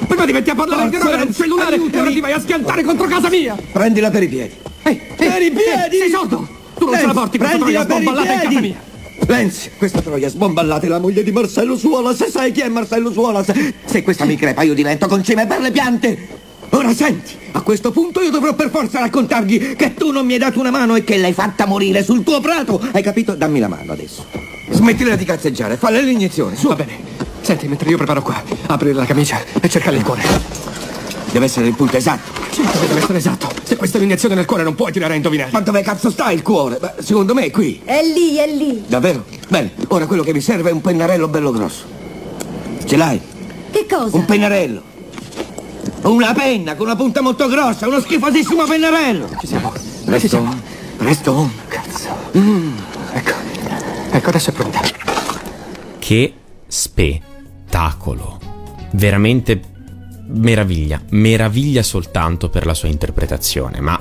Prima 0.07 0.25
ti 0.25 0.33
metti 0.33 0.51
a 0.51 0.55
parlare 0.55 0.89
Porco, 0.91 1.09
anche 1.11 1.25
nel 1.25 1.35
cellulare 1.35 1.75
aiutami. 1.77 1.97
e 1.97 2.01
ora 2.01 2.11
ti 2.11 2.21
vai 2.21 2.33
a 2.33 2.41
schiantare 2.41 2.83
contro 2.83 3.07
casa 3.07 3.29
mia! 3.29 3.57
Prendila 3.73 4.11
per 4.11 4.23
i 4.25 4.29
piedi. 4.29 4.55
Ehi, 4.83 5.01
Per 5.17 5.43
i 5.43 5.51
piedi! 5.51 5.97
Sei 5.99 6.11
sordo! 6.11 6.49
Tu 6.77 6.85
non 6.85 6.99
ce 6.99 7.07
la 7.07 7.13
porti 7.13 7.39
questa 7.39 7.57
troia 7.59 7.85
per 7.85 7.97
i 7.97 8.03
sbomballata 8.03 8.33
in 8.33 8.39
casa 8.39 8.49
piedi! 8.49 8.67
mia! 8.67 8.91
Lenzi, 9.25 9.71
questa 9.79 10.01
troia 10.01 10.29
sbomballata 10.29 10.87
è 10.87 10.89
la 10.89 10.99
moglie 10.99 11.23
di 11.23 11.31
Marcello 11.31 11.77
Suolas. 11.77 12.27
Sai 12.29 12.51
chi 12.51 12.61
è 12.61 12.69
Marcello 12.69 13.13
Suolas? 13.13 13.53
Se 13.85 14.03
questa 14.03 14.25
mi 14.25 14.35
crepa 14.35 14.63
io 14.63 14.75
divento 14.75 15.07
concime 15.07 15.47
per 15.47 15.61
le 15.61 15.71
piante. 15.71 16.41
Ora 16.75 16.95
senti, 16.95 17.37
a 17.53 17.61
questo 17.61 17.91
punto 17.91 18.21
io 18.23 18.31
dovrò 18.31 18.55
per 18.55 18.71
forza 18.71 18.99
raccontargli 19.01 19.77
che 19.77 19.93
tu 19.93 20.11
non 20.11 20.25
mi 20.25 20.33
hai 20.33 20.39
dato 20.39 20.59
una 20.59 20.71
mano 20.71 20.97
e 20.97 21.05
che 21.05 21.19
l'hai 21.19 21.35
fatta 21.35 21.67
morire 21.67 22.03
sul 22.03 22.23
tuo 22.23 22.41
prato. 22.41 22.81
Hai 22.93 23.03
capito? 23.03 23.35
Dammi 23.35 23.59
la 23.59 23.69
mano 23.69 23.93
adesso. 23.93 24.25
Smettila 24.71 25.15
di 25.15 25.25
cazzeggiare, 25.27 25.77
falle 25.77 26.01
l'iniezione, 26.01 26.57
su. 26.57 26.69
Va 26.69 26.77
bene. 26.77 26.99
Senti, 27.43 27.69
mentre 27.69 27.91
io 27.91 27.99
preparo 27.99 28.23
qua, 28.23 28.43
apri 28.67 28.93
la 28.93 29.05
camicia 29.05 29.39
e 29.61 29.69
cercali 29.69 29.99
il 29.99 30.03
cuore. 30.03 30.23
Deve 31.31 31.45
essere 31.45 31.67
il 31.67 31.75
punto 31.75 31.97
esatto. 31.97 32.41
Certo 32.51 32.81
che 32.81 32.87
deve 32.87 33.01
essere 33.01 33.19
esatto. 33.19 33.49
Se 33.63 33.77
questa 33.77 33.97
è 33.97 34.01
un'iniezione 34.01 34.35
nel 34.35 34.47
cuore 34.47 34.63
non 34.63 34.75
puoi 34.75 34.93
tirare 34.93 35.13
a 35.13 35.17
indovinare. 35.17 35.51
Ma 35.53 35.61
dove 35.61 35.83
cazzo 35.83 36.11
sta 36.11 36.31
il 36.31 36.41
cuore? 36.41 36.79
Beh, 36.79 37.03
secondo 37.03 37.35
me 37.35 37.45
è 37.45 37.51
qui. 37.51 37.83
È 37.85 38.01
lì, 38.03 38.37
è 38.37 38.47
lì. 38.47 38.83
Davvero? 38.87 39.25
Bene, 39.49 39.73
ora 39.89 40.07
quello 40.07 40.23
che 40.23 40.33
mi 40.33 40.41
serve 40.41 40.71
è 40.71 40.73
un 40.73 40.81
pennarello 40.81 41.29
bello 41.29 41.51
grosso. 41.51 41.85
Ce 42.85 42.97
l'hai? 42.97 43.21
Che 43.71 43.87
cosa? 43.89 44.17
Un 44.17 44.25
pennarello. 44.25 44.92
Una 46.03 46.33
penna 46.33 46.75
con 46.75 46.87
una 46.87 46.97
punta 46.97 47.21
molto 47.21 47.49
grossa, 47.49 47.87
uno 47.87 48.01
schifosissimo 48.01 48.65
pennarello. 48.65 49.29
Ci 49.41 49.47
siamo. 49.47 49.73
Presto, 50.05 50.29
siamo. 50.29 50.61
presto. 50.97 51.51
Cazzo. 51.69 52.09
Ecco. 53.13 53.33
Ecco, 54.11 54.29
adesso 54.29 54.51
è 54.51 54.53
pronta. 54.53 54.81
Che 55.99 56.35
spettacolo! 56.67 58.39
Veramente 58.93 59.61
meraviglia, 60.27 61.01
meraviglia 61.11 61.83
soltanto 61.83 62.49
per 62.49 62.67
la 62.67 62.75
sua 62.75 62.89
interpretazione, 62.89 63.81
ma 63.81 64.01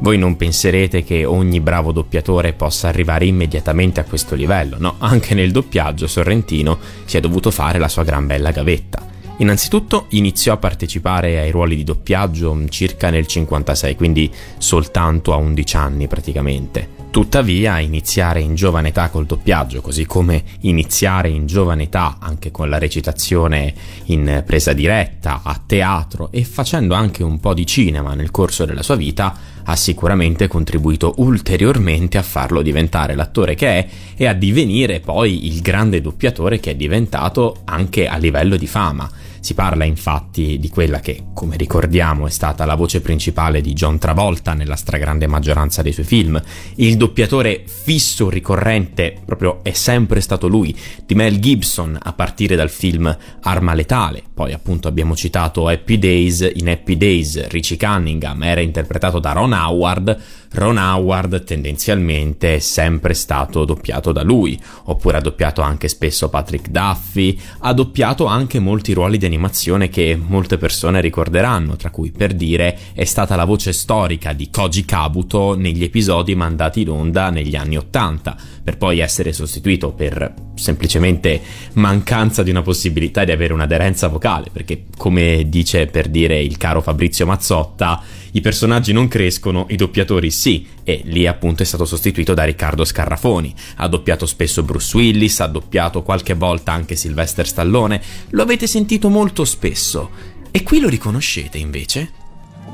voi 0.00 0.18
non 0.18 0.36
penserete 0.36 1.04
che 1.04 1.24
ogni 1.24 1.60
bravo 1.60 1.92
doppiatore 1.92 2.52
possa 2.52 2.88
arrivare 2.88 3.24
immediatamente 3.26 4.00
a 4.00 4.04
questo 4.04 4.34
livello, 4.34 4.76
no? 4.78 4.96
Anche 4.98 5.34
nel 5.34 5.52
doppiaggio 5.52 6.06
Sorrentino 6.06 6.78
si 7.04 7.16
è 7.16 7.20
dovuto 7.20 7.50
fare 7.50 7.78
la 7.78 7.88
sua 7.88 8.04
gran 8.04 8.26
bella 8.26 8.50
gavetta. 8.50 9.14
Innanzitutto 9.38 10.06
iniziò 10.10 10.54
a 10.54 10.56
partecipare 10.56 11.38
ai 11.38 11.50
ruoli 11.50 11.76
di 11.76 11.84
doppiaggio 11.84 12.68
circa 12.70 13.10
nel 13.10 13.26
56, 13.26 13.94
quindi 13.94 14.32
soltanto 14.56 15.34
a 15.34 15.36
11 15.36 15.76
anni 15.76 16.08
praticamente. 16.08 17.04
Tuttavia, 17.10 17.78
iniziare 17.78 18.40
in 18.40 18.54
giovane 18.54 18.88
età 18.88 19.08
col 19.10 19.26
doppiaggio, 19.26 19.80
così 19.80 20.06
come 20.06 20.42
iniziare 20.60 21.28
in 21.28 21.46
giovane 21.46 21.84
età 21.84 22.16
anche 22.18 22.50
con 22.50 22.68
la 22.68 22.78
recitazione 22.78 23.74
in 24.06 24.42
presa 24.44 24.72
diretta, 24.72 25.40
a 25.42 25.60
teatro 25.64 26.30
e 26.30 26.44
facendo 26.44 26.94
anche 26.94 27.22
un 27.22 27.38
po' 27.38 27.54
di 27.54 27.66
cinema 27.66 28.14
nel 28.14 28.30
corso 28.30 28.64
della 28.64 28.82
sua 28.82 28.96
vita, 28.96 29.34
ha 29.68 29.76
sicuramente 29.76 30.48
contribuito 30.48 31.14
ulteriormente 31.18 32.18
a 32.18 32.22
farlo 32.22 32.62
diventare 32.62 33.14
l'attore 33.14 33.54
che 33.54 33.68
è 33.68 33.88
e 34.16 34.26
a 34.26 34.32
divenire 34.32 35.00
poi 35.00 35.46
il 35.46 35.60
grande 35.60 36.00
doppiatore 36.00 36.60
che 36.60 36.72
è 36.72 36.74
diventato 36.74 37.62
anche 37.64 38.06
a 38.06 38.16
livello 38.16 38.56
di 38.56 38.66
fama. 38.66 39.10
Si 39.46 39.54
parla 39.54 39.84
infatti 39.84 40.58
di 40.58 40.68
quella 40.68 40.98
che, 40.98 41.26
come 41.32 41.56
ricordiamo, 41.56 42.26
è 42.26 42.30
stata 42.30 42.64
la 42.64 42.74
voce 42.74 43.00
principale 43.00 43.60
di 43.60 43.74
John 43.74 43.96
Travolta 43.96 44.54
nella 44.54 44.74
stragrande 44.74 45.28
maggioranza 45.28 45.82
dei 45.82 45.92
suoi 45.92 46.04
film. 46.04 46.42
Il 46.74 46.96
doppiatore 46.96 47.62
fisso 47.64 48.28
ricorrente 48.28 49.16
proprio 49.24 49.60
è 49.62 49.70
sempre 49.70 50.20
stato 50.20 50.48
lui, 50.48 50.76
di 51.06 51.14
Mel 51.14 51.38
Gibson 51.38 51.96
a 52.02 52.12
partire 52.12 52.56
dal 52.56 52.70
film 52.70 53.16
Arma 53.42 53.72
letale. 53.72 54.20
Poi 54.34 54.52
appunto 54.52 54.88
abbiamo 54.88 55.14
citato 55.14 55.68
Happy 55.68 55.96
Days, 55.96 56.50
in 56.54 56.68
Happy 56.68 56.96
Days 56.96 57.46
Richie 57.46 57.76
Cunningham 57.76 58.42
era 58.42 58.60
interpretato 58.60 59.20
da 59.20 59.30
Ron 59.30 59.52
Howard, 59.52 60.20
Ron 60.56 60.78
Howard 60.78 61.44
tendenzialmente 61.44 62.54
è 62.54 62.58
sempre 62.60 63.12
stato 63.12 63.66
doppiato 63.66 64.10
da 64.10 64.22
lui, 64.22 64.58
oppure 64.84 65.18
ha 65.18 65.20
doppiato 65.20 65.60
anche 65.60 65.86
spesso 65.86 66.30
Patrick 66.30 66.70
Duffy, 66.70 67.38
ha 67.58 67.74
doppiato 67.74 68.24
anche 68.24 68.58
molti 68.58 68.94
ruoli 68.94 69.18
di 69.18 69.26
animazione 69.26 69.90
che 69.90 70.18
molte 70.18 70.56
persone 70.56 71.02
ricorderanno, 71.02 71.76
tra 71.76 71.90
cui 71.90 72.10
per 72.10 72.32
dire 72.32 72.78
è 72.94 73.04
stata 73.04 73.36
la 73.36 73.44
voce 73.44 73.74
storica 73.74 74.32
di 74.32 74.48
Koji 74.48 74.86
Kabuto 74.86 75.54
negli 75.54 75.84
episodi 75.84 76.34
mandati 76.34 76.80
in 76.80 76.88
onda 76.88 77.28
negli 77.28 77.54
anni 77.54 77.76
Ottanta, 77.76 78.34
per 78.64 78.78
poi 78.78 79.00
essere 79.00 79.34
sostituito 79.34 79.92
per 79.92 80.32
semplicemente 80.54 81.38
mancanza 81.74 82.42
di 82.42 82.48
una 82.48 82.62
possibilità 82.62 83.24
di 83.24 83.30
avere 83.30 83.52
un'aderenza 83.52 84.08
vocale, 84.08 84.46
perché 84.50 84.86
come 84.96 85.44
dice 85.48 85.86
per 85.86 86.08
dire 86.08 86.40
il 86.40 86.56
caro 86.56 86.80
Fabrizio 86.80 87.26
Mazzotta, 87.26 88.02
i 88.36 88.42
personaggi 88.42 88.92
non 88.92 89.08
crescono, 89.08 89.64
i 89.70 89.76
doppiatori 89.76 90.30
sì, 90.30 90.66
e 90.84 91.00
lì 91.04 91.26
appunto 91.26 91.62
è 91.62 91.64
stato 91.64 91.86
sostituito 91.86 92.34
da 92.34 92.44
Riccardo 92.44 92.84
Scarrafoni. 92.84 93.54
Ha 93.76 93.88
doppiato 93.88 94.26
spesso 94.26 94.62
Bruce 94.62 94.94
Willis, 94.94 95.40
ha 95.40 95.46
doppiato 95.46 96.02
qualche 96.02 96.34
volta 96.34 96.70
anche 96.70 96.96
Sylvester 96.96 97.46
Stallone, 97.46 97.98
lo 98.30 98.42
avete 98.42 98.66
sentito 98.66 99.08
molto 99.08 99.46
spesso. 99.46 100.10
E 100.50 100.62
qui 100.62 100.80
lo 100.80 100.90
riconoscete 100.90 101.56
invece? 101.56 102.10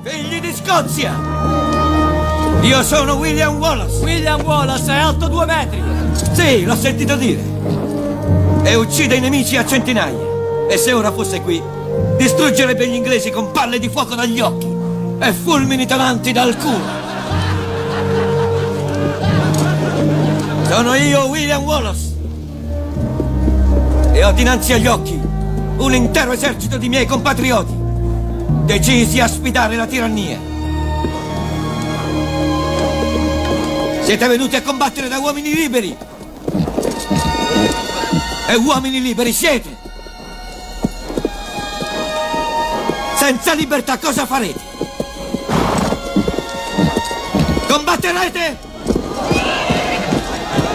Figli 0.03 0.41
di 0.41 0.53
Scozia! 0.53 1.17
Io 2.63 2.83
sono 2.83 3.15
William 3.15 3.57
Wallace. 3.59 4.03
William 4.03 4.41
Wallace 4.41 4.91
è 4.91 4.97
alto 4.97 5.29
due 5.29 5.47
metri. 5.47 5.81
Sì, 6.33 6.65
l'ho 6.65 6.75
sentito 6.75 7.15
dire. 7.15 7.41
E 8.65 8.75
uccide 8.75 9.15
i 9.15 9.21
nemici 9.21 9.57
a 9.57 9.65
centinaia. 9.65 10.67
E 10.69 10.77
se 10.77 10.93
ora 10.93 11.13
fosse 11.13 11.41
qui, 11.41 11.63
distruggerebbe 12.19 12.89
gli 12.89 12.95
inglesi 12.95 13.31
con 13.31 13.53
palle 13.53 13.79
di 13.79 13.89
fuoco 13.89 14.17
dagli 14.17 14.41
occhi 14.41 14.72
e 15.23 15.33
fulmini 15.33 15.87
tonanti 15.87 16.33
dal 16.33 16.57
culo. 16.57 17.01
Sono 20.69 20.95
io, 20.95 21.27
William 21.27 21.63
Wallace. 21.63 22.11
E 24.13 24.25
ho 24.25 24.33
dinanzi 24.33 24.73
agli 24.73 24.89
occhi 24.89 25.21
un 25.77 25.95
intero 25.95 26.33
esercito 26.33 26.77
di 26.77 26.89
miei 26.89 27.07
compatrioti, 27.07 27.73
decisi 28.65 29.21
a 29.21 29.29
sfidare 29.29 29.77
la 29.77 29.87
tirannia. 29.87 30.39
Siete 34.03 34.27
venuti 34.27 34.57
a 34.57 34.63
combattere 34.63 35.07
da 35.07 35.19
uomini 35.19 35.55
liberi. 35.55 35.97
E 38.49 38.55
uomini 38.57 39.01
liberi 39.01 39.33
siete. 39.33 39.77
Senza 43.15 43.55
libertà 43.55 43.99
cosa 43.99 44.27
farete? 44.27 44.72
Combatterete? 47.73 48.59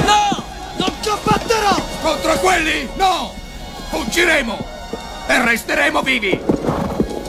No! 0.03 0.43
Non 0.77 0.91
combatterò! 1.05 1.75
Contro 2.01 2.39
quelli? 2.39 2.89
No! 2.95 3.35
Fuggiremo! 3.91 4.57
E 5.27 5.45
resteremo 5.45 6.01
vivi! 6.01 6.41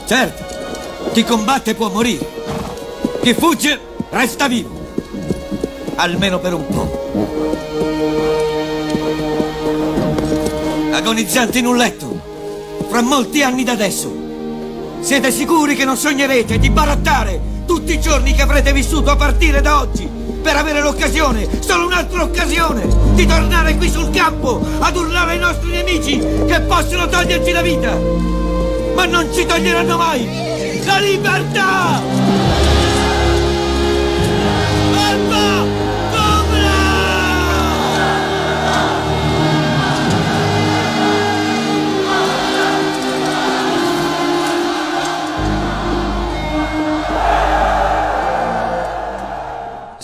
Certo, 0.07 1.11
chi 1.13 1.23
combatte 1.23 1.75
può 1.75 1.89
morire. 1.89 2.27
Chi 3.21 3.35
fugge 3.35 3.79
resta 4.09 4.47
vivo. 4.47 4.71
Almeno 5.97 6.39
per 6.39 6.53
un 6.55 6.65
po'. 6.65 7.11
Agonizzanti 10.93 11.59
in 11.59 11.67
un 11.67 11.77
letto, 11.77 12.19
fra 12.89 13.01
molti 13.01 13.43
anni 13.43 13.63
da 13.63 13.73
adesso. 13.73 14.11
Siete 15.01 15.31
sicuri 15.31 15.75
che 15.75 15.85
non 15.85 15.95
sognerete 15.95 16.57
di 16.57 16.71
barattare 16.71 17.57
tutti 17.69 17.93
i 17.93 18.01
giorni 18.01 18.33
che 18.33 18.41
avrete 18.41 18.73
vissuto 18.73 19.11
a 19.11 19.15
partire 19.15 19.61
da 19.61 19.81
oggi 19.81 20.09
per 20.41 20.55
avere 20.55 20.81
l'occasione, 20.81 21.47
solo 21.59 21.85
un'altra 21.85 22.23
occasione, 22.23 22.87
di 23.13 23.27
tornare 23.27 23.75
qui 23.75 23.91
sul 23.91 24.09
campo 24.09 24.59
ad 24.79 24.95
urlare 24.95 25.33
ai 25.33 25.37
nostri 25.37 25.69
nemici 25.69 26.17
che 26.47 26.61
possono 26.61 27.07
toglierci 27.07 27.51
la 27.51 27.61
vita, 27.61 27.95
ma 28.95 29.05
non 29.05 29.31
ci 29.31 29.45
toglieranno 29.45 29.97
mai 29.97 30.27
la 30.83 30.97
libertà! 30.97 32.48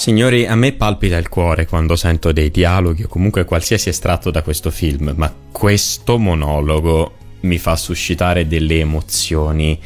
Signori, 0.06 0.46
a 0.46 0.54
me 0.54 0.72
palpita 0.72 1.18
il 1.18 1.30
cuore 1.30 1.66
quando 1.66 1.96
sento 1.96 2.32
dei 2.32 2.52
dialoghi 2.52 3.06
o 3.06 3.08
comunque 3.08 3.44
qualsiasi 3.44 3.90
estratto 3.90 4.30
da 4.30 4.44
questo 4.44 4.70
film, 4.70 5.12
ma 5.16 5.34
questo 5.52 6.20
monologo 6.20 7.14
mi 7.40 7.58
fa 7.58 7.76
suscitare 7.76 8.46
delle 8.46 8.82
emozioni 8.82 9.80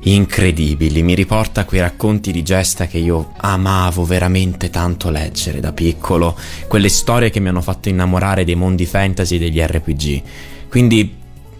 incredibili, 0.00 1.04
mi 1.04 1.14
riporta 1.14 1.64
quei 1.66 1.82
racconti 1.82 2.32
di 2.32 2.42
gesta 2.42 2.88
che 2.88 2.98
io 2.98 3.30
amavo 3.36 4.04
veramente 4.04 4.70
tanto 4.70 5.08
leggere 5.10 5.60
da 5.60 5.70
piccolo, 5.70 6.36
quelle 6.66 6.88
storie 6.88 7.30
che 7.30 7.38
mi 7.38 7.46
hanno 7.46 7.62
fatto 7.62 7.88
innamorare 7.88 8.42
dei 8.42 8.56
mondi 8.56 8.86
fantasy 8.86 9.36
e 9.36 9.38
degli 9.38 9.60
RPG. 9.60 10.22
Quindi 10.68 11.14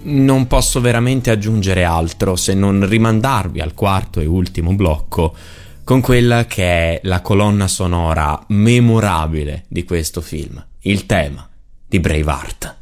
non 0.06 0.48
posso 0.48 0.80
veramente 0.80 1.30
aggiungere 1.30 1.84
altro 1.84 2.34
se 2.34 2.54
non 2.54 2.88
rimandarvi 2.88 3.60
al 3.60 3.72
quarto 3.72 4.18
e 4.18 4.26
ultimo 4.26 4.72
blocco 4.72 5.62
con 5.84 6.00
quella 6.00 6.46
che 6.46 6.64
è 6.64 7.00
la 7.04 7.20
colonna 7.20 7.68
sonora 7.68 8.42
memorabile 8.48 9.66
di 9.68 9.84
questo 9.84 10.22
film, 10.22 10.64
il 10.80 11.04
tema 11.04 11.46
di 11.86 12.00
Braveheart. 12.00 12.76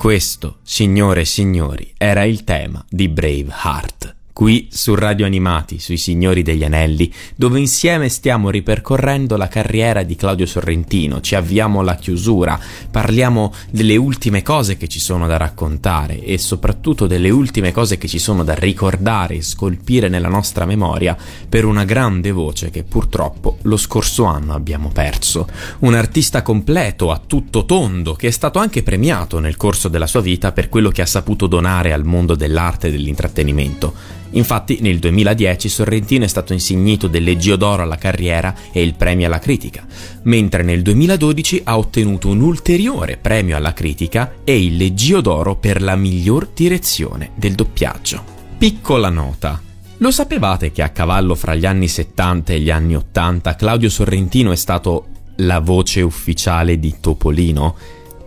Questo, 0.00 0.60
signore 0.62 1.20
e 1.20 1.24
signori, 1.26 1.92
era 1.98 2.24
il 2.24 2.42
tema 2.44 2.82
di 2.88 3.10
Braveheart 3.10 4.19
qui 4.32 4.68
su 4.70 4.94
Radio 4.94 5.26
Animati, 5.26 5.78
sui 5.78 5.96
Signori 5.96 6.42
degli 6.42 6.64
Anelli, 6.64 7.12
dove 7.36 7.58
insieme 7.58 8.08
stiamo 8.08 8.50
ripercorrendo 8.50 9.36
la 9.36 9.48
carriera 9.48 10.02
di 10.02 10.16
Claudio 10.16 10.46
Sorrentino, 10.46 11.20
ci 11.20 11.34
avviamo 11.34 11.80
alla 11.80 11.96
chiusura, 11.96 12.58
parliamo 12.90 13.52
delle 13.70 13.96
ultime 13.96 14.42
cose 14.42 14.76
che 14.76 14.88
ci 14.88 15.00
sono 15.00 15.26
da 15.26 15.36
raccontare 15.36 16.20
e 16.22 16.38
soprattutto 16.38 17.06
delle 17.06 17.30
ultime 17.30 17.72
cose 17.72 17.98
che 17.98 18.08
ci 18.08 18.18
sono 18.18 18.44
da 18.44 18.54
ricordare 18.54 19.36
e 19.36 19.42
scolpire 19.42 20.08
nella 20.08 20.28
nostra 20.28 20.64
memoria 20.64 21.16
per 21.48 21.64
una 21.64 21.84
grande 21.84 22.30
voce 22.30 22.70
che 22.70 22.84
purtroppo 22.84 23.58
lo 23.62 23.76
scorso 23.76 24.24
anno 24.24 24.54
abbiamo 24.54 24.90
perso. 24.92 25.48
Un 25.80 25.94
artista 25.94 26.42
completo, 26.42 27.10
a 27.10 27.20
tutto 27.24 27.64
tondo, 27.64 28.14
che 28.14 28.28
è 28.28 28.30
stato 28.30 28.58
anche 28.58 28.82
premiato 28.82 29.38
nel 29.38 29.56
corso 29.56 29.88
della 29.88 30.06
sua 30.06 30.20
vita 30.20 30.52
per 30.52 30.68
quello 30.68 30.90
che 30.90 31.02
ha 31.02 31.06
saputo 31.06 31.46
donare 31.46 31.92
al 31.92 32.04
mondo 32.04 32.34
dell'arte 32.34 32.88
e 32.88 32.90
dell'intrattenimento. 32.90 34.18
Infatti 34.32 34.78
nel 34.80 34.98
2010 34.98 35.68
Sorrentino 35.68 36.24
è 36.24 36.28
stato 36.28 36.52
insignito 36.52 37.08
del 37.08 37.24
Leggio 37.24 37.56
d'Oro 37.56 37.82
alla 37.82 37.96
carriera 37.96 38.54
e 38.72 38.82
il 38.82 38.94
premio 38.94 39.26
alla 39.26 39.38
critica, 39.38 39.84
mentre 40.22 40.62
nel 40.62 40.82
2012 40.82 41.62
ha 41.64 41.78
ottenuto 41.78 42.28
un 42.28 42.40
ulteriore 42.40 43.16
premio 43.16 43.56
alla 43.56 43.72
critica 43.72 44.34
e 44.44 44.62
il 44.62 44.76
Leggio 44.76 45.20
d'Oro 45.20 45.56
per 45.56 45.82
la 45.82 45.96
miglior 45.96 46.50
direzione 46.54 47.30
del 47.34 47.54
doppiaggio. 47.54 48.22
Piccola 48.56 49.08
nota. 49.08 49.60
Lo 49.98 50.10
sapevate 50.10 50.70
che 50.72 50.82
a 50.82 50.90
cavallo 50.90 51.34
fra 51.34 51.54
gli 51.54 51.66
anni 51.66 51.88
70 51.88 52.52
e 52.52 52.60
gli 52.60 52.70
anni 52.70 52.96
80 52.96 53.54
Claudio 53.54 53.90
Sorrentino 53.90 54.52
è 54.52 54.56
stato 54.56 55.06
la 55.36 55.58
voce 55.58 56.00
ufficiale 56.00 56.78
di 56.78 56.96
Topolino? 57.00 57.76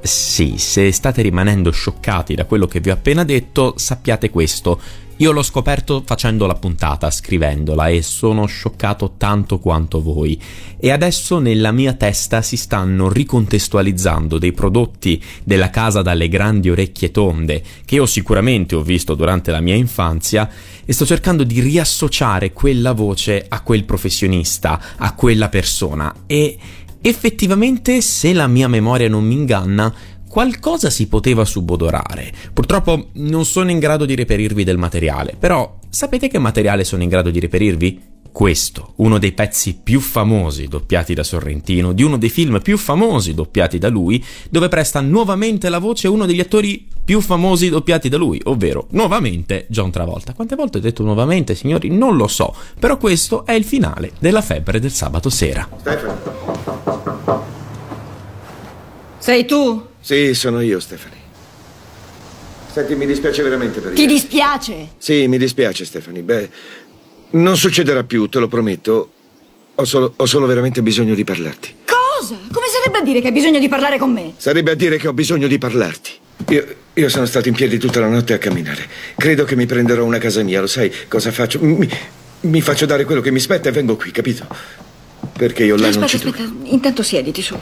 Sì, 0.01 0.55
se 0.57 0.91
state 0.91 1.21
rimanendo 1.21 1.71
scioccati 1.71 2.35
da 2.35 2.45
quello 2.45 2.67
che 2.67 2.79
vi 2.79 2.89
ho 2.89 2.93
appena 2.93 3.23
detto, 3.23 3.73
sappiate 3.77 4.29
questo. 4.29 4.79
Io 5.17 5.31
l'ho 5.31 5.43
scoperto 5.43 6.01
facendo 6.03 6.47
la 6.47 6.55
puntata, 6.55 7.11
scrivendola 7.11 7.87
e 7.87 8.01
sono 8.01 8.47
scioccato 8.47 9.13
tanto 9.15 9.59
quanto 9.59 10.01
voi. 10.01 10.41
E 10.79 10.89
adesso 10.89 11.37
nella 11.37 11.71
mia 11.71 11.93
testa 11.93 12.41
si 12.41 12.57
stanno 12.57 13.11
ricontestualizzando 13.11 14.39
dei 14.39 14.53
prodotti 14.53 15.21
della 15.43 15.69
casa 15.69 16.01
dalle 16.01 16.27
grandi 16.27 16.71
orecchie 16.71 17.11
tonde, 17.11 17.63
che 17.85 17.95
io 17.95 18.07
sicuramente 18.07 18.75
ho 18.75 18.81
visto 18.81 19.13
durante 19.13 19.51
la 19.51 19.61
mia 19.61 19.75
infanzia, 19.75 20.49
e 20.83 20.91
sto 20.91 21.05
cercando 21.05 21.43
di 21.43 21.59
riassociare 21.61 22.51
quella 22.51 22.93
voce 22.93 23.45
a 23.47 23.61
quel 23.61 23.83
professionista, 23.85 24.81
a 24.97 25.13
quella 25.13 25.47
persona. 25.47 26.13
E 26.25 26.57
effettivamente, 26.99 28.01
se 28.01 28.33
la 28.33 28.47
mia 28.47 28.67
memoria 28.67 29.07
non 29.07 29.23
mi 29.23 29.35
inganna, 29.35 29.93
qualcosa 30.33 30.89
si 30.89 31.07
poteva 31.07 31.45
subodorare. 31.45 32.33
Purtroppo 32.51 33.09
non 33.17 33.45
sono 33.45 33.69
in 33.69 33.77
grado 33.77 34.03
di 34.03 34.15
reperirvi 34.15 34.63
del 34.63 34.79
materiale, 34.79 35.35
però 35.37 35.77
sapete 35.89 36.27
che 36.27 36.39
materiale 36.39 36.83
sono 36.83 37.03
in 37.03 37.09
grado 37.09 37.29
di 37.29 37.39
reperirvi? 37.39 38.01
Questo, 38.31 38.93
uno 38.95 39.19
dei 39.19 39.33
pezzi 39.33 39.77
più 39.83 39.99
famosi 39.99 40.67
doppiati 40.67 41.13
da 41.13 41.21
Sorrentino, 41.21 41.93
di 41.93 42.01
uno 42.01 42.17
dei 42.17 42.31
film 42.31 42.59
più 42.63 42.79
famosi 42.79 43.35
doppiati 43.35 43.77
da 43.77 43.89
lui, 43.89 44.25
dove 44.49 44.69
presta 44.69 45.01
nuovamente 45.01 45.69
la 45.69 45.77
voce 45.77 46.07
uno 46.07 46.25
degli 46.25 46.39
attori 46.39 46.87
più 47.05 47.21
famosi 47.21 47.69
doppiati 47.69 48.09
da 48.09 48.17
lui, 48.17 48.41
ovvero 48.45 48.87
nuovamente 48.89 49.67
John 49.69 49.91
Travolta. 49.91 50.33
Quante 50.33 50.55
volte 50.55 50.79
ho 50.79 50.81
detto 50.81 51.03
nuovamente, 51.03 51.53
signori? 51.53 51.89
Non 51.89 52.17
lo 52.17 52.27
so, 52.27 52.55
però 52.79 52.97
questo 52.97 53.45
è 53.45 53.51
il 53.51 53.65
finale 53.65 54.13
della 54.17 54.41
febbre 54.41 54.79
del 54.79 54.91
sabato 54.91 55.29
sera. 55.29 55.69
Stefano. 55.79 56.21
Sei 59.19 59.45
tu? 59.45 59.91
Sì, 60.03 60.33
sono 60.33 60.59
io, 60.59 60.81
Stefani. 60.81 61.15
Senti, 62.73 62.93
mi 62.95 63.05
dispiace 63.05 63.41
veramente 63.41 63.79
per 63.79 63.93
Ti 63.93 64.01
ieri. 64.01 64.13
dispiace? 64.13 64.89
Sì, 64.97 65.27
mi 65.29 65.37
dispiace, 65.37 65.85
Stefani. 65.85 66.21
Beh, 66.21 66.49
non 67.31 67.55
succederà 67.55 68.03
più, 68.03 68.27
te 68.27 68.39
lo 68.39 68.49
prometto. 68.49 69.11
Ho 69.75 69.85
solo, 69.85 70.13
ho 70.15 70.25
solo 70.25 70.45
veramente 70.45 70.81
bisogno 70.81 71.15
di 71.15 71.23
parlarti. 71.23 71.73
Cosa? 71.85 72.35
Come 72.51 72.65
sarebbe 72.67 72.97
a 72.97 73.01
dire 73.01 73.21
che 73.21 73.27
hai 73.27 73.33
bisogno 73.33 73.59
di 73.59 73.69
parlare 73.69 73.97
con 73.97 74.11
me? 74.11 74.33
Sarebbe 74.35 74.71
a 74.71 74.75
dire 74.75 74.97
che 74.97 75.07
ho 75.07 75.13
bisogno 75.13 75.47
di 75.47 75.57
parlarti. 75.57 76.11
Io, 76.49 76.75
io 76.93 77.09
sono 77.09 77.25
stato 77.25 77.47
in 77.47 77.53
piedi 77.53 77.77
tutta 77.77 78.01
la 78.01 78.07
notte 78.09 78.33
a 78.33 78.37
camminare. 78.37 78.85
Credo 79.15 79.45
che 79.45 79.55
mi 79.55 79.65
prenderò 79.65 80.03
una 80.03 80.17
casa 80.17 80.43
mia, 80.43 80.59
lo 80.59 80.67
sai 80.67 80.91
cosa 81.07 81.31
faccio? 81.31 81.59
Mi, 81.61 81.89
mi 82.41 82.59
faccio 82.61 82.85
dare 82.85 83.05
quello 83.05 83.21
che 83.21 83.31
mi 83.31 83.39
spetta 83.39 83.69
e 83.69 83.71
vengo 83.71 83.95
qui, 83.95 84.11
capito? 84.11 84.45
Perché 85.37 85.63
io 85.63 85.75
là 85.77 85.89
non 85.89 86.03
aspetta, 86.03 86.07
ci 86.07 86.27
aspetta, 86.27 86.51
intanto 86.63 87.01
siediti 87.03 87.41
su. 87.41 87.57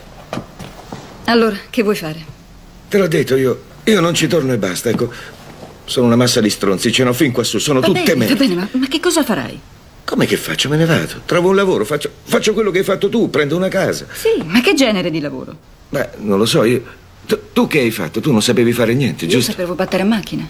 Allora, 1.31 1.55
che 1.69 1.81
vuoi 1.81 1.95
fare? 1.95 2.25
Te 2.89 2.97
l'ho 2.97 3.07
detto, 3.07 3.37
io, 3.37 3.61
io 3.85 4.01
non 4.01 4.13
ci 4.13 4.27
torno 4.27 4.51
e 4.51 4.57
basta, 4.57 4.89
ecco. 4.89 5.09
Sono 5.85 6.05
una 6.07 6.17
massa 6.17 6.41
di 6.41 6.49
stronzi, 6.49 6.91
ce 6.91 7.05
n'ho 7.05 7.13
fin 7.13 7.31
quassù, 7.31 7.57
sono 7.57 7.79
Va 7.79 7.85
tutte 7.85 8.01
bene, 8.03 8.15
me. 8.15 8.27
va 8.27 8.35
bene, 8.35 8.55
ma, 8.55 8.67
ma 8.73 8.87
che 8.87 8.99
cosa 8.99 9.23
farai? 9.23 9.57
Come 10.03 10.25
che 10.25 10.35
faccio? 10.35 10.67
Me 10.67 10.75
ne 10.75 10.85
vado. 10.85 11.21
Trovo 11.25 11.47
un 11.49 11.55
lavoro, 11.55 11.85
faccio, 11.85 12.09
faccio 12.23 12.51
quello 12.53 12.69
che 12.69 12.79
hai 12.79 12.83
fatto 12.83 13.07
tu, 13.07 13.29
prendo 13.29 13.55
una 13.55 13.69
casa. 13.69 14.07
Sì, 14.11 14.43
ma 14.45 14.59
che 14.59 14.73
genere 14.73 15.09
di 15.09 15.21
lavoro? 15.21 15.55
Beh, 15.87 16.09
non 16.17 16.37
lo 16.37 16.45
so, 16.45 16.65
io. 16.65 16.83
Tu, 17.25 17.39
tu 17.53 17.65
che 17.67 17.79
hai 17.79 17.91
fatto? 17.91 18.19
Tu 18.19 18.29
non 18.29 18.41
sapevi 18.41 18.73
fare 18.73 18.93
niente, 18.93 19.23
Io 19.23 19.31
giusto? 19.31 19.51
sapevo 19.51 19.73
battere 19.73 20.03
a 20.03 20.05
macchina. 20.05 20.45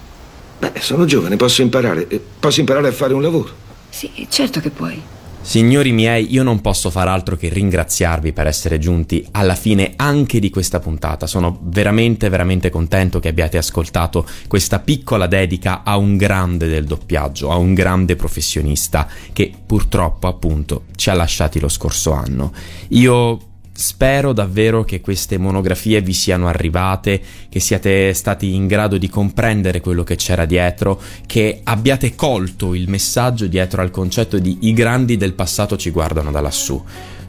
Beh, 0.57 0.73
sono 0.79 1.05
giovane, 1.05 1.35
posso 1.35 1.61
imparare. 1.61 2.07
eh, 2.07 2.19
Posso 2.39 2.59
imparare 2.59 2.87
a 2.87 2.91
fare 2.91 3.13
un 3.13 3.21
lavoro. 3.21 3.53
Sì, 3.89 4.09
certo 4.29 4.59
che 4.59 4.71
puoi. 4.71 4.99
Signori 5.43 5.91
miei, 5.91 6.31
io 6.31 6.43
non 6.43 6.61
posso 6.61 6.89
far 6.89 7.07
altro 7.07 7.35
che 7.35 7.49
ringraziarvi 7.49 8.31
per 8.31 8.47
essere 8.47 8.77
giunti 8.79 9.27
alla 9.31 9.55
fine 9.55 9.93
anche 9.95 10.39
di 10.39 10.49
questa 10.49 10.79
puntata. 10.79 11.27
Sono 11.27 11.59
veramente, 11.63 12.29
veramente 12.29 12.69
contento 12.69 13.19
che 13.19 13.29
abbiate 13.29 13.57
ascoltato 13.57 14.25
questa 14.47 14.79
piccola 14.79 15.27
dedica 15.27 15.81
a 15.83 15.97
un 15.97 16.15
grande 16.15 16.69
del 16.69 16.85
doppiaggio, 16.85 17.51
a 17.51 17.55
un 17.55 17.73
grande 17.73 18.15
professionista 18.15 19.07
che 19.33 19.51
purtroppo, 19.65 20.27
appunto, 20.27 20.83
ci 20.95 21.09
ha 21.09 21.13
lasciati 21.13 21.59
lo 21.59 21.69
scorso 21.69 22.13
anno. 22.13 22.53
Io 22.89 23.50
Spero 23.81 24.31
davvero 24.31 24.83
che 24.83 25.01
queste 25.01 25.39
monografie 25.39 26.01
vi 26.01 26.13
siano 26.13 26.47
arrivate, 26.47 27.19
che 27.49 27.59
siate 27.59 28.13
stati 28.13 28.53
in 28.53 28.67
grado 28.67 28.99
di 28.99 29.09
comprendere 29.09 29.81
quello 29.81 30.03
che 30.03 30.15
c'era 30.17 30.45
dietro, 30.45 31.01
che 31.25 31.61
abbiate 31.63 32.13
colto 32.13 32.75
il 32.75 32.87
messaggio 32.87 33.47
dietro 33.47 33.81
al 33.81 33.89
concetto 33.89 34.37
di 34.37 34.55
i 34.61 34.73
grandi 34.73 35.17
del 35.17 35.33
passato 35.33 35.77
ci 35.77 35.89
guardano 35.89 36.29
da 36.29 36.41
lassù. 36.41 36.79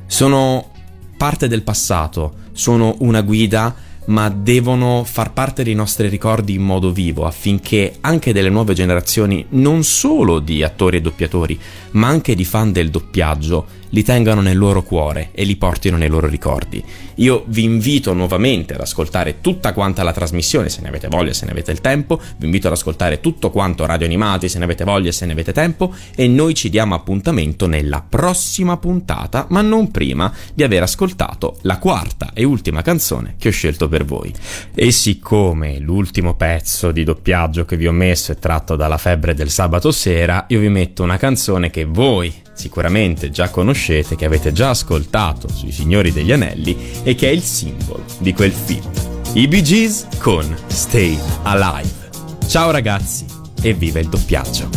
Sono 0.04 0.70
parte 1.16 1.48
del 1.48 1.62
passato, 1.62 2.34
sono 2.52 2.96
una 2.98 3.22
guida, 3.22 3.74
ma 4.06 4.28
devono 4.28 5.04
far 5.04 5.32
parte 5.32 5.62
dei 5.62 5.74
nostri 5.74 6.08
ricordi 6.08 6.52
in 6.52 6.62
modo 6.62 6.92
vivo 6.92 7.24
affinché 7.24 7.94
anche 8.02 8.34
delle 8.34 8.50
nuove 8.50 8.74
generazioni, 8.74 9.46
non 9.50 9.84
solo 9.84 10.38
di 10.38 10.62
attori 10.62 10.98
e 10.98 11.00
doppiatori, 11.00 11.58
ma 11.92 12.08
anche 12.08 12.34
di 12.34 12.44
fan 12.44 12.72
del 12.72 12.90
doppiaggio, 12.90 13.80
li 13.92 14.02
tengano 14.02 14.40
nel 14.40 14.56
loro 14.56 14.82
cuore 14.82 15.30
e 15.32 15.44
li 15.44 15.56
portino 15.56 15.96
nei 15.96 16.08
loro 16.08 16.26
ricordi. 16.26 16.82
Io 17.16 17.44
vi 17.46 17.64
invito 17.64 18.12
nuovamente 18.14 18.74
ad 18.74 18.80
ascoltare 18.80 19.40
tutta 19.40 19.72
quanta 19.72 20.02
la 20.02 20.12
trasmissione, 20.12 20.68
se 20.68 20.80
ne 20.80 20.88
avete 20.88 21.08
voglia, 21.08 21.32
se 21.32 21.44
ne 21.44 21.50
avete 21.50 21.70
il 21.72 21.80
tempo, 21.80 22.20
vi 22.36 22.46
invito 22.46 22.68
ad 22.68 22.72
ascoltare 22.72 23.20
tutto 23.20 23.50
quanto 23.50 23.84
Radio 23.84 24.06
Animati, 24.06 24.48
se 24.48 24.58
ne 24.58 24.64
avete 24.64 24.84
voglia, 24.84 25.12
se 25.12 25.26
ne 25.26 25.32
avete 25.32 25.52
tempo, 25.52 25.94
e 26.14 26.26
noi 26.26 26.54
ci 26.54 26.70
diamo 26.70 26.94
appuntamento 26.94 27.66
nella 27.66 28.04
prossima 28.06 28.76
puntata, 28.78 29.46
ma 29.50 29.60
non 29.60 29.90
prima 29.90 30.32
di 30.54 30.62
aver 30.62 30.82
ascoltato 30.82 31.58
la 31.62 31.78
quarta 31.78 32.30
e 32.32 32.44
ultima 32.44 32.82
canzone 32.82 33.34
che 33.38 33.48
ho 33.48 33.52
scelto 33.52 33.88
per 33.88 34.04
voi. 34.04 34.32
E 34.74 34.90
siccome 34.90 35.78
l'ultimo 35.78 36.34
pezzo 36.34 36.92
di 36.92 37.04
doppiaggio 37.04 37.64
che 37.64 37.76
vi 37.76 37.86
ho 37.86 37.92
messo 37.92 38.32
è 38.32 38.38
tratto 38.38 38.74
dalla 38.74 38.98
febbre 38.98 39.34
del 39.34 39.50
sabato 39.50 39.92
sera, 39.92 40.46
io 40.48 40.60
vi 40.60 40.68
metto 40.68 41.02
una 41.02 41.18
canzone 41.18 41.70
che 41.70 41.84
voi 41.84 42.32
sicuramente 42.54 43.30
già 43.30 43.50
conoscete, 43.50 44.16
che 44.16 44.24
avete 44.24 44.52
già 44.52 44.70
ascoltato 44.70 45.48
sui 45.48 45.72
Signori 45.72 46.12
degli 46.12 46.32
Anelli 46.32 46.76
e 47.02 47.14
che 47.14 47.28
è 47.28 47.32
il 47.32 47.42
simbolo 47.42 48.04
di 48.18 48.32
quel 48.32 48.52
film. 48.52 48.90
I 49.34 49.48
Bee 49.48 49.62
Gees 49.62 50.06
con 50.18 50.44
Stay 50.66 51.18
Alive. 51.42 52.10
Ciao 52.46 52.70
ragazzi 52.70 53.24
e 53.62 53.72
viva 53.72 53.98
il 53.98 54.08
doppiaggio! 54.08 54.68